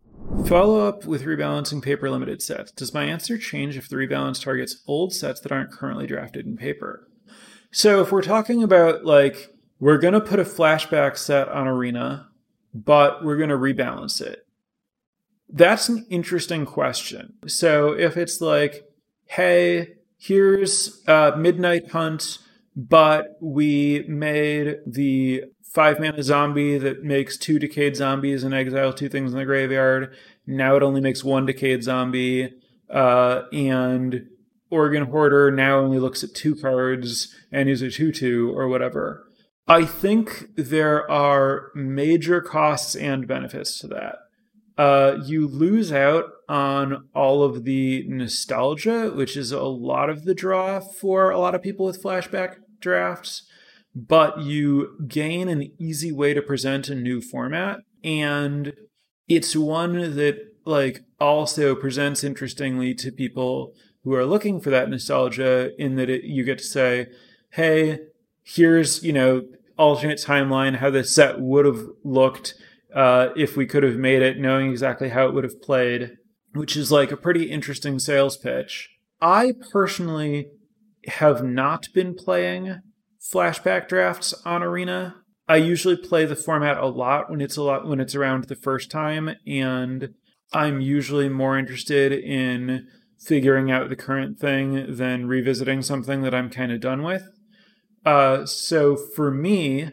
Follow 0.47 0.87
up 0.89 1.05
with 1.05 1.25
rebalancing 1.25 1.83
paper 1.83 2.11
limited 2.11 2.41
sets. 2.41 2.73
Does 2.73 2.95
my 2.95 3.05
answer 3.05 3.37
change 3.37 3.77
if 3.77 3.89
the 3.89 3.97
rebalance 3.97 4.43
targets 4.43 4.83
old 4.87 5.13
sets 5.13 5.41
that 5.41 5.53
aren't 5.53 5.73
currently 5.73 6.07
drafted 6.07 6.47
in 6.47 6.57
paper? 6.57 7.07
So 7.71 8.01
if 8.01 8.11
we're 8.11 8.23
talking 8.23 8.63
about 8.63 9.05
like, 9.05 9.51
we're 9.79 9.99
going 9.99 10.15
to 10.15 10.21
put 10.21 10.41
a 10.41 10.45
flashback 10.45 11.19
set 11.19 11.49
on 11.49 11.69
Arena, 11.69 12.29
but 12.73 13.23
we're 13.23 13.37
going 13.37 13.51
to 13.51 13.57
rebalance 13.57 14.23
it. 14.23 14.46
That's 15.49 15.89
an 15.89 16.07
interesting 16.11 16.67
question. 16.67 17.35
So 17.47 17.93
if 17.93 18.17
it's 18.17 18.41
like, 18.41 18.85
hey, 19.27 19.95
here's 20.19 21.03
uh, 21.07 21.33
Midnight 21.37 21.91
Hunt, 21.91 22.39
but 22.75 23.37
we 23.41 24.05
made 24.09 24.79
the 24.87 25.45
five 25.73 26.01
mana 26.01 26.23
zombie 26.23 26.79
that 26.79 27.05
makes 27.05 27.37
two 27.37 27.59
decayed 27.59 27.97
zombies 27.97 28.45
and 28.45 28.55
exile 28.55 28.93
two 28.93 29.09
things 29.09 29.33
in 29.33 29.39
the 29.39 29.45
graveyard. 29.45 30.15
Now 30.47 30.77
it 30.77 30.83
only 30.83 31.01
makes 31.01 31.23
one 31.23 31.47
decayed 31.47 31.85
zombie. 31.85 32.55
Uh, 32.89 33.43
and 33.53 34.27
Organ 34.71 35.05
Hoarder 35.05 35.51
now 35.51 35.79
only 35.79 35.99
looks 35.99 36.25
at 36.25 36.35
two 36.35 36.55
cards 36.55 37.35
and 37.53 37.69
is 37.69 37.83
a 37.83 37.91
2 37.91 38.13
2 38.13 38.57
or 38.57 38.69
whatever. 38.69 39.25
I 39.69 39.85
think 39.85 40.47
there 40.57 41.11
are 41.11 41.71
major 41.75 42.41
costs 42.41 42.95
and 42.95 43.27
benefits 43.27 43.79
to 43.81 43.89
that. 43.89 44.17
Uh, 44.79 45.19
you 45.25 45.47
lose 45.47 45.91
out 45.91 46.25
on 46.49 47.09
all 47.15 47.43
of 47.43 47.65
the 47.65 48.05
nostalgia, 48.09 49.11
which 49.11 49.37
is 49.37 49.51
a 49.51 49.63
lot 49.63 50.11
of 50.11 50.25
the 50.25 50.35
draw 50.35 50.81
for 50.81 51.31
a 51.31 51.39
lot 51.39 51.55
of 51.55 51.63
people 51.63 51.87
with 51.87 52.03
flashback 52.03 52.57
drafts, 52.81 53.43
but 53.95 54.39
you 54.41 54.99
gain 55.09 55.49
an 55.49 55.73
easy 55.79 56.13
way 56.13 56.35
to 56.35 56.43
present 56.43 56.89
a 56.89 56.95
new 56.95 57.23
format. 57.23 57.79
And 58.05 58.75
it's 59.29 59.57
one 59.57 59.95
that, 60.17 60.37
like, 60.67 61.05
also 61.19 61.75
presents 61.75 62.23
interestingly 62.23 62.95
to 62.97 63.11
people 63.11 63.73
who 64.05 64.15
are 64.15 64.27
looking 64.27 64.61
for 64.61 64.71
that 64.71 64.91
nostalgia 64.91 65.71
in 65.83 65.97
that 65.97 66.11
it, 66.11 66.25
you 66.25 66.45
get 66.45 66.59
to 66.59 66.65
say, 66.65 67.07
hey, 67.53 68.01
here's, 68.45 69.03
you 69.03 69.13
know, 69.13 69.43
alternate 69.79 70.19
timeline, 70.19 70.77
how 70.77 70.91
the 70.91 71.03
set 71.03 71.41
would 71.41 71.65
have 71.65 71.87
looked 72.05 72.55
uh, 72.97 73.29
if 73.37 73.57
we 73.57 73.67
could 73.67 73.83
have 73.83 73.97
made 73.97 74.23
it, 74.23 74.39
knowing 74.39 74.71
exactly 74.71 75.11
how 75.11 75.27
it 75.27 75.35
would 75.35 75.45
have 75.45 75.61
played, 75.63 76.17
which 76.55 76.77
is 76.77 76.91
like 76.91 77.13
a 77.13 77.17
pretty 77.17 77.51
interesting 77.51 77.99
sales 77.99 78.37
pitch. 78.37 78.89
I 79.21 79.53
personally 79.71 80.49
have 81.07 81.45
not 81.45 81.89
been 81.95 82.15
playing 82.15 82.81
flashback 83.21 83.87
drafts 83.87 84.33
on 84.45 84.63
Arena. 84.63 85.17
I 85.47 85.57
usually 85.57 85.97
play 85.97 86.25
the 86.25 86.35
format 86.35 86.79
a 86.79 86.87
lot 86.87 87.31
when 87.31 87.41
it's 87.41 87.57
a 87.57 87.63
lot 87.63 87.87
when 87.87 88.01
it's 88.01 88.15
around 88.15 88.45
the 88.45 88.57
first 88.57 88.91
time, 88.91 89.37
and 89.47 90.15
I'm 90.53 90.81
usually 90.81 91.29
more 91.29 91.59
interested 91.59 92.13
in 92.13 92.89
figuring 93.21 93.71
out 93.71 93.89
the 93.91 93.97
current 93.97 94.39
thing 94.39 94.97
than 94.97 95.27
revisiting 95.27 95.83
something 95.83 96.23
that 96.23 96.35
I'm 96.35 96.51
kind 96.51 96.73
of 96.73 96.81
done 96.81 97.03
with. 97.03 97.23
Uh, 98.05 98.47
so 98.47 98.97
for 98.97 99.31
me, 99.31 99.91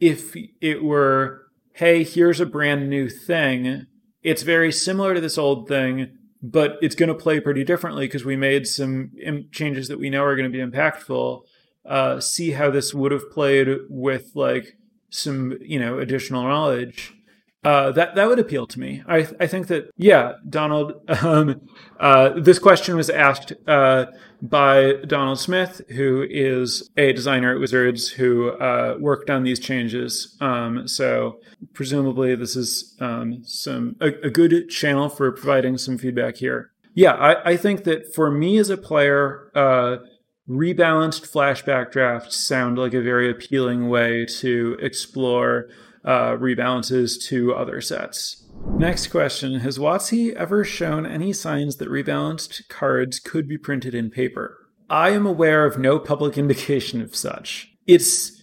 if 0.00 0.34
it 0.60 0.82
were, 0.82 1.39
hey, 1.72 2.04
here's 2.04 2.40
a 2.40 2.46
brand 2.46 2.88
new 2.90 3.08
thing, 3.08 3.86
it's 4.22 4.42
very 4.42 4.70
similar 4.70 5.14
to 5.14 5.20
this 5.20 5.38
old 5.38 5.68
thing, 5.68 6.16
but 6.42 6.76
it's 6.82 6.94
going 6.94 7.08
to 7.08 7.14
play 7.14 7.40
pretty 7.40 7.64
differently 7.64 8.06
because 8.06 8.24
we 8.24 8.36
made 8.36 8.66
some 8.66 9.12
changes 9.52 9.88
that 9.88 9.98
we 9.98 10.10
know 10.10 10.22
are 10.24 10.36
going 10.36 10.50
to 10.50 10.56
be 10.56 10.64
impactful. 10.64 11.42
Uh, 11.86 12.20
see 12.20 12.52
how 12.52 12.70
this 12.70 12.92
would 12.92 13.12
have 13.12 13.30
played 13.30 13.68
with 13.88 14.32
like 14.34 14.76
some, 15.08 15.56
you 15.60 15.78
know, 15.78 15.98
additional 15.98 16.42
knowledge 16.42 17.14
uh, 17.62 17.92
that 17.92 18.14
that 18.14 18.26
would 18.26 18.38
appeal 18.38 18.66
to 18.66 18.80
me. 18.80 19.02
I 19.06 19.28
I 19.38 19.46
think 19.46 19.66
that 19.68 19.90
yeah, 19.96 20.34
Donald. 20.48 20.94
Um, 21.22 21.68
uh, 21.98 22.30
this 22.40 22.58
question 22.58 22.96
was 22.96 23.10
asked 23.10 23.52
uh, 23.66 24.06
by 24.40 24.94
Donald 25.06 25.38
Smith, 25.38 25.82
who 25.90 26.26
is 26.30 26.88
a 26.96 27.12
designer 27.12 27.52
at 27.52 27.60
Wizards 27.60 28.08
who 28.08 28.52
uh, 28.52 28.96
worked 28.98 29.28
on 29.28 29.42
these 29.42 29.60
changes. 29.60 30.36
Um, 30.40 30.88
so 30.88 31.40
presumably, 31.74 32.34
this 32.34 32.56
is 32.56 32.96
um, 33.00 33.42
some 33.44 33.96
a, 34.00 34.06
a, 34.22 34.30
good 34.30 34.70
channel 34.70 35.10
for 35.10 35.30
providing 35.30 35.76
some 35.76 35.98
feedback 35.98 36.36
here. 36.36 36.70
Yeah, 36.94 37.12
I, 37.12 37.50
I 37.50 37.56
think 37.58 37.84
that 37.84 38.14
for 38.14 38.30
me 38.30 38.56
as 38.58 38.70
a 38.70 38.78
player. 38.78 39.50
Uh, 39.54 39.98
rebalanced 40.48 41.30
flashback 41.30 41.92
drafts 41.92 42.36
sound 42.36 42.76
like 42.76 42.92
a 42.92 43.00
very 43.00 43.30
appealing 43.30 43.88
way 43.88 44.26
to 44.26 44.76
explore 44.80 45.68
uh, 46.04 46.32
rebalances 46.32 47.22
to 47.28 47.54
other 47.54 47.80
sets. 47.80 48.46
Next 48.66 49.08
question 49.08 49.60
Has 49.60 49.78
WotC 49.78 50.34
ever 50.34 50.64
shown 50.64 51.06
any 51.06 51.32
signs 51.32 51.76
that 51.76 51.88
rebalanced 51.88 52.68
cards 52.68 53.20
could 53.20 53.48
be 53.48 53.58
printed 53.58 53.94
in 53.94 54.10
paper? 54.10 54.56
I 54.88 55.10
am 55.10 55.26
aware 55.26 55.64
of 55.64 55.78
no 55.78 55.98
public 55.98 56.36
indication 56.38 57.00
of 57.00 57.14
such. 57.14 57.72
It's 57.86 58.42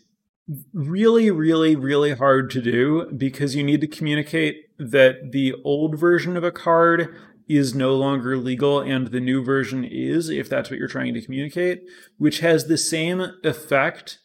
really, 0.74 1.30
really, 1.30 1.76
really 1.76 2.14
hard 2.14 2.50
to 2.52 2.62
do 2.62 3.12
because 3.16 3.56
you 3.56 3.64
need 3.64 3.82
to 3.82 3.88
communicate 3.88 4.64
that 4.78 5.32
the 5.32 5.54
old 5.64 6.00
version 6.00 6.38
of 6.38 6.44
a 6.44 6.52
card 6.52 7.14
is 7.50 7.74
no 7.74 7.96
longer 7.96 8.38
legal 8.38 8.80
and 8.80 9.08
the 9.08 9.20
new 9.20 9.44
version 9.44 9.84
is, 9.84 10.30
if 10.30 10.50
that's 10.50 10.70
what 10.70 10.80
you're 10.80 10.88
trying 10.88 11.14
to 11.14 11.22
communicate, 11.22 11.82
which 12.18 12.40
has 12.40 12.68
the 12.68 12.78
same 12.78 13.22
effect 13.44 14.20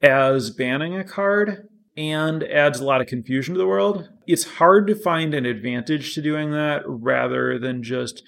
as 0.00 0.50
banning 0.50 0.96
a 0.96 1.04
card 1.04 1.68
and 1.98 2.44
adds 2.44 2.78
a 2.78 2.84
lot 2.84 3.00
of 3.00 3.08
confusion 3.08 3.54
to 3.54 3.58
the 3.58 3.66
world. 3.66 4.08
It's 4.24 4.44
hard 4.44 4.86
to 4.86 4.94
find 4.94 5.34
an 5.34 5.44
advantage 5.44 6.14
to 6.14 6.22
doing 6.22 6.52
that 6.52 6.82
rather 6.86 7.58
than 7.58 7.82
just 7.82 8.22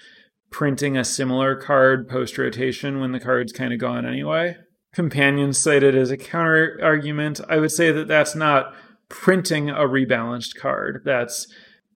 printing 0.51 0.97
a 0.97 1.05
similar 1.05 1.55
card 1.55 2.09
post 2.09 2.37
rotation 2.37 2.99
when 2.99 3.13
the 3.13 3.19
card's 3.19 3.53
kind 3.53 3.71
of 3.71 3.79
gone 3.79 4.05
anyway. 4.05 4.57
Companions 4.93 5.57
cited 5.57 5.95
as 5.95 6.11
a 6.11 6.17
counter 6.17 6.77
argument. 6.83 7.39
I 7.47 7.57
would 7.59 7.71
say 7.71 7.93
that 7.93 8.09
that's 8.09 8.35
not 8.35 8.75
printing 9.07 9.69
a 9.69 9.87
rebalanced 9.87 10.57
card. 10.59 11.03
That's 11.05 11.47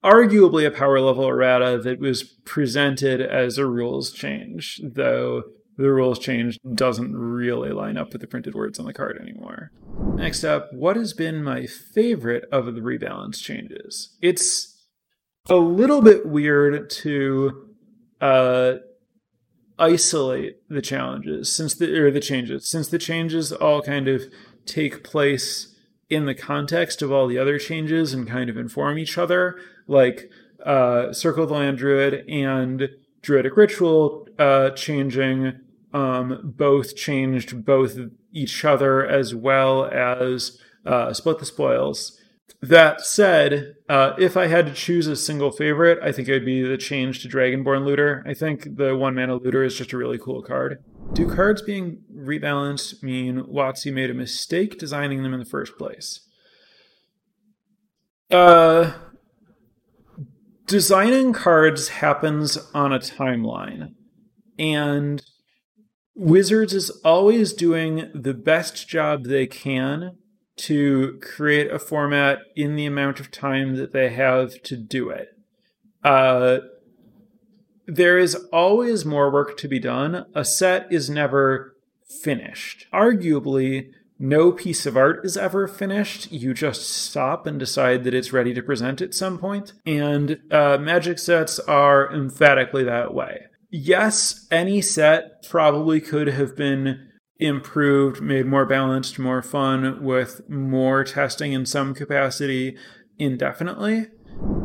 arguably 0.02 0.66
a 0.66 0.72
power 0.72 1.02
level 1.02 1.28
errata 1.28 1.82
that 1.84 2.00
was 2.00 2.24
presented 2.24 3.20
as 3.22 3.58
a 3.58 3.66
rules 3.66 4.14
change, 4.14 4.80
though 4.82 5.44
the 5.78 5.92
rules 5.92 6.20
change 6.20 6.60
doesn't 6.74 7.16
really 7.16 7.72
line 7.72 7.98
up 7.98 8.12
with 8.12 8.22
the 8.22 8.28
printed 8.28 8.56
words 8.56 8.80
on 8.80 8.86
the 8.86 8.94
card 8.94 9.18
anymore. 9.22 9.72
Next 10.16 10.44
up, 10.44 10.72
what 10.74 10.96
has 10.96 11.14
been 11.14 11.44
my 11.44 11.66
favorite 11.66 12.46
of 12.52 12.74
the 12.74 12.82
rebalance 12.82 13.42
changes? 13.42 14.16
It's 14.22 14.76
a 15.50 15.56
little 15.56 16.02
bit 16.02 16.26
weird 16.26 16.90
to 16.90 17.68
uh, 18.22 18.76
isolate 19.78 20.58
the 20.70 20.82
challenges 20.82 21.52
since 21.52 21.76
the 21.76 21.94
or 22.00 22.10
the 22.10 22.20
changes 22.20 22.70
since 22.70 22.88
the 22.88 22.98
changes 22.98 23.52
all 23.52 23.82
kind 23.82 24.08
of 24.08 24.24
take 24.66 25.04
place 25.04 25.76
in 26.10 26.26
the 26.26 26.34
context 26.34 27.02
of 27.02 27.12
all 27.12 27.28
the 27.28 27.38
other 27.38 27.60
changes 27.60 28.14
and 28.14 28.28
kind 28.28 28.50
of 28.50 28.58
inform 28.58 28.98
each 28.98 29.18
other 29.18 29.60
like 29.88 30.30
uh, 30.66 31.12
circle 31.12 31.44
of 31.44 31.50
the 31.50 31.56
land 31.56 31.78
druid 31.78 32.28
and 32.30 32.90
druidic 33.22 33.58
ritual 33.58 34.28
uh, 34.40 34.70
changing 34.72 35.60
um, 35.96 36.42
both 36.44 36.98
changed 36.98 37.64
both 37.64 37.98
each 38.34 38.66
other 38.66 39.08
as 39.08 39.34
well 39.34 39.86
as 39.86 40.60
uh, 40.86 41.14
split 41.14 41.40
the 41.40 41.46
spoils. 41.46 42.20
That 42.62 43.00
said, 43.02 43.76
uh, 43.88 44.12
if 44.20 44.36
I 44.36 44.48
had 44.48 44.66
to 44.66 44.74
choose 44.74 45.08
a 45.08 45.16
single 45.16 45.52
favorite, 45.52 46.00
I 46.04 46.12
think 46.12 46.28
it 46.28 46.34
would 46.34 46.46
be 46.46 46.62
the 46.62 46.78
change 46.78 47.22
to 47.22 47.30
Dragonborn 47.30 47.86
Looter. 47.86 48.24
I 48.28 48.34
think 48.34 48.76
the 48.76 48.96
one 48.96 49.16
mana 49.16 49.36
looter 49.36 49.64
is 49.64 49.78
just 49.78 49.94
a 49.94 49.98
really 49.98 50.18
cool 50.18 50.42
card. 50.42 50.84
Do 51.14 51.34
cards 51.34 51.62
being 51.62 52.02
rebalanced 52.14 53.02
mean 53.02 53.44
WotC 53.44 53.94
made 53.94 54.10
a 54.10 54.14
mistake 54.14 54.78
designing 54.78 55.24
them 55.24 55.34
in 55.34 55.40
the 55.40 55.46
first 55.46 55.78
place? 55.78 56.28
Uh, 58.30 58.94
designing 60.66 61.32
cards 61.32 61.88
happens 61.88 62.58
on 62.74 62.92
a 62.92 63.00
timeline. 63.00 63.94
And 64.58 65.22
Wizards 66.16 66.74
is 66.74 66.90
always 67.04 67.52
doing 67.52 68.10
the 68.14 68.34
best 68.34 68.88
job 68.88 69.26
they 69.26 69.46
can 69.46 70.18
to 70.56 71.20
create 71.22 71.70
a 71.70 71.78
format 71.78 72.40
in 72.56 72.78
the 72.78 72.86
amount 72.86 73.20
of 73.20 73.30
time 73.30 73.76
that 73.76 73.92
they 73.92 74.10
have 74.10 74.62
to 74.64 74.78
do 74.78 75.10
it. 75.10 75.38
Uh, 76.06 76.60
there 77.86 78.18
is 78.18 78.36
always 78.54 79.04
more 79.04 79.30
work 79.30 79.58
to 79.58 79.68
be 79.68 79.78
done. 79.78 80.26
A 80.34 80.46
set 80.46 80.88
is 80.90 81.10
never 81.10 81.76
finished. 82.08 82.88
Arguably, 82.94 83.92
no 84.18 84.54
piece 84.54 84.86
of 84.86 84.96
art 84.96 85.26
is 85.26 85.36
ever 85.36 85.68
finished. 85.68 86.32
You 86.32 86.54
just 86.54 86.88
stop 86.90 87.46
and 87.46 87.60
decide 87.60 88.06
that 88.06 88.14
it's 88.14 88.32
ready 88.32 88.54
to 88.54 88.64
present 88.64 89.02
at 89.02 89.14
some 89.14 89.38
point. 89.38 89.74
And 89.86 90.40
uh, 90.50 90.78
magic 90.78 91.20
sets 91.20 91.60
are 91.60 92.10
emphatically 92.14 92.86
that 92.86 93.14
way 93.14 93.48
yes, 93.76 94.48
any 94.50 94.82
set 94.82 95.44
probably 95.48 96.00
could 96.00 96.28
have 96.28 96.56
been 96.56 97.10
improved, 97.38 98.22
made 98.22 98.46
more 98.46 98.66
balanced, 98.66 99.20
more 99.20 99.42
fun, 99.42 100.04
with 100.04 100.50
more 100.50 101.04
testing 101.04 101.52
in 101.52 101.66
some 101.66 101.94
capacity 101.94 102.78
indefinitely. 103.20 104.08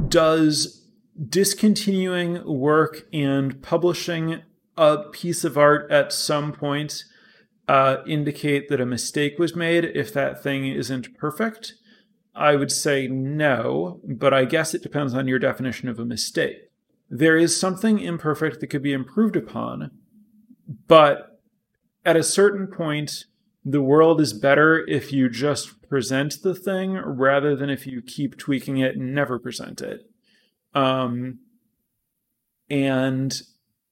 Does 0.08 0.88
discontinuing 1.28 2.44
work 2.46 3.02
and 3.12 3.60
publishing 3.62 4.42
a 4.76 4.98
piece 5.10 5.44
of 5.44 5.58
art 5.58 5.90
at 5.90 6.12
some 6.12 6.52
point 6.52 7.04
uh, 7.68 7.98
indicate 8.06 8.68
that 8.68 8.80
a 8.80 8.86
mistake 8.86 9.38
was 9.38 9.56
made 9.56 9.84
if 9.84 10.12
that 10.12 10.42
thing 10.42 10.66
isn't 10.66 11.18
perfect? 11.18 11.74
I 12.34 12.54
would 12.54 12.70
say 12.70 13.08
no, 13.08 14.00
but 14.04 14.32
I 14.32 14.44
guess 14.44 14.72
it 14.72 14.82
depends 14.82 15.14
on 15.14 15.26
your 15.26 15.40
definition 15.40 15.88
of 15.88 15.98
a 15.98 16.04
mistake 16.04 16.69
there 17.10 17.36
is 17.36 17.58
something 17.58 17.98
imperfect 17.98 18.60
that 18.60 18.68
could 18.68 18.82
be 18.82 18.92
improved 18.92 19.36
upon, 19.36 19.90
but 20.86 21.40
at 22.04 22.16
a 22.16 22.22
certain 22.22 22.68
point, 22.68 23.24
the 23.64 23.82
world 23.82 24.20
is 24.20 24.32
better 24.32 24.86
if 24.86 25.12
you 25.12 25.28
just 25.28 25.88
present 25.88 26.42
the 26.42 26.54
thing 26.54 26.94
rather 26.94 27.56
than 27.56 27.68
if 27.68 27.86
you 27.86 28.00
keep 28.00 28.38
tweaking 28.38 28.78
it 28.78 28.96
and 28.96 29.14
never 29.14 29.38
present 29.38 29.82
it. 29.82 30.08
Um, 30.72 31.40
and 32.70 33.42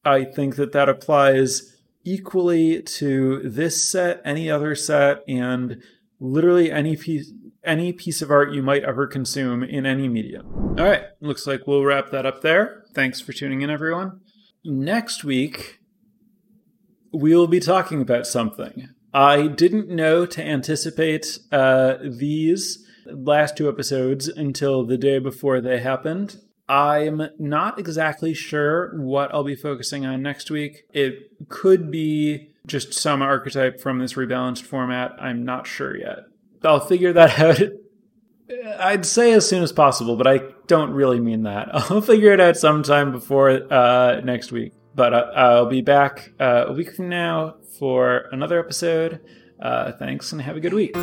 I 0.05 0.25
think 0.25 0.57
that 0.57 0.73
that 0.73 0.89
applies 0.89 1.77
equally 2.05 2.81
to 2.83 3.43
this 3.45 3.83
set, 3.83 4.23
any 4.25 4.49
other 4.49 4.75
set, 4.77 5.23
and 5.29 5.83
literally 6.21 6.71
any 6.71 6.97
piece 6.97 7.33
any 7.65 7.93
piece 7.93 8.23
of 8.23 8.31
art 8.31 8.53
you 8.53 8.63
might 8.63 8.85
ever 8.85 9.07
consume 9.07 9.63
in 9.63 9.85
any 9.85 10.09
medium. 10.09 10.47
All 10.79 10.87
right, 10.87 11.03
looks 11.21 11.47
like 11.47 11.67
we'll 11.67 11.85
wrap 11.85 12.11
that 12.11 12.25
up 12.25 12.41
there. 12.41 12.78
Thanks 12.95 13.21
for 13.21 13.33
tuning 13.33 13.63
in, 13.63 13.71
everyone. 13.71 14.21
Next 14.65 15.25
week, 15.25 15.79
we'll 17.13 17.47
be 17.47 17.61
talking 17.61 18.01
about 18.01 18.27
something. 18.27 18.89
I 19.13 19.47
didn't 19.49 19.89
know 19.89 20.27
to 20.27 20.45
anticipate 20.45 21.39
uh, 21.51 21.95
these 22.03 22.85
last 23.07 23.57
two 23.57 23.69
episodes 23.69 24.29
until 24.29 24.85
the 24.85 24.99
day 24.99 25.19
before 25.19 25.61
they 25.61 25.81
happened. 25.81 26.41
I'm 26.69 27.31
not 27.39 27.79
exactly 27.79 28.35
sure 28.35 28.93
what 29.01 29.33
I'll 29.33 29.45
be 29.45 29.57
focusing 29.57 30.05
on 30.05 30.23
next 30.23 30.51
week. 30.51 30.83
It 30.93 31.49
could 31.49 31.91
be 31.91 32.51
just 32.67 32.93
some 32.93 33.23
archetype 33.23 33.81
from 33.81 33.99
this 33.99 34.15
rebalanced 34.15 34.63
format. 34.63 35.13
I'm 35.19 35.45
not 35.45 35.67
sure 35.67 35.97
yet. 35.97 36.19
I'll 36.63 36.81
figure 36.81 37.15
that 37.15 37.39
out. 37.61 37.61
I'd 38.79 39.05
say 39.05 39.33
as 39.33 39.49
soon 39.49 39.63
as 39.63 39.73
possible, 39.73 40.17
but 40.17 40.27
I 40.27 40.41
don't 40.67 40.91
really 40.91 41.21
mean 41.21 41.43
that. 41.43 41.69
I'll 41.73 42.01
figure 42.01 42.33
it 42.33 42.41
out 42.41 42.57
sometime 42.57 43.13
before 43.13 43.51
uh, 43.51 44.21
next 44.23 44.53
week. 44.53 44.73
But 44.95 45.15
uh, 45.15 45.31
I'll 45.35 45.67
be 45.67 45.81
back 45.81 46.33
uh, 46.41 46.65
a 46.69 46.73
week 46.73 46.95
from 46.95 47.09
now 47.09 47.57
for 47.79 48.25
another 48.33 48.59
episode. 48.59 49.21
Uh, 49.61 49.93
thanks 49.93 50.33
and 50.33 50.43
have 50.43 50.57
a 50.57 50.61
good 50.61 50.75
week. 50.75 50.97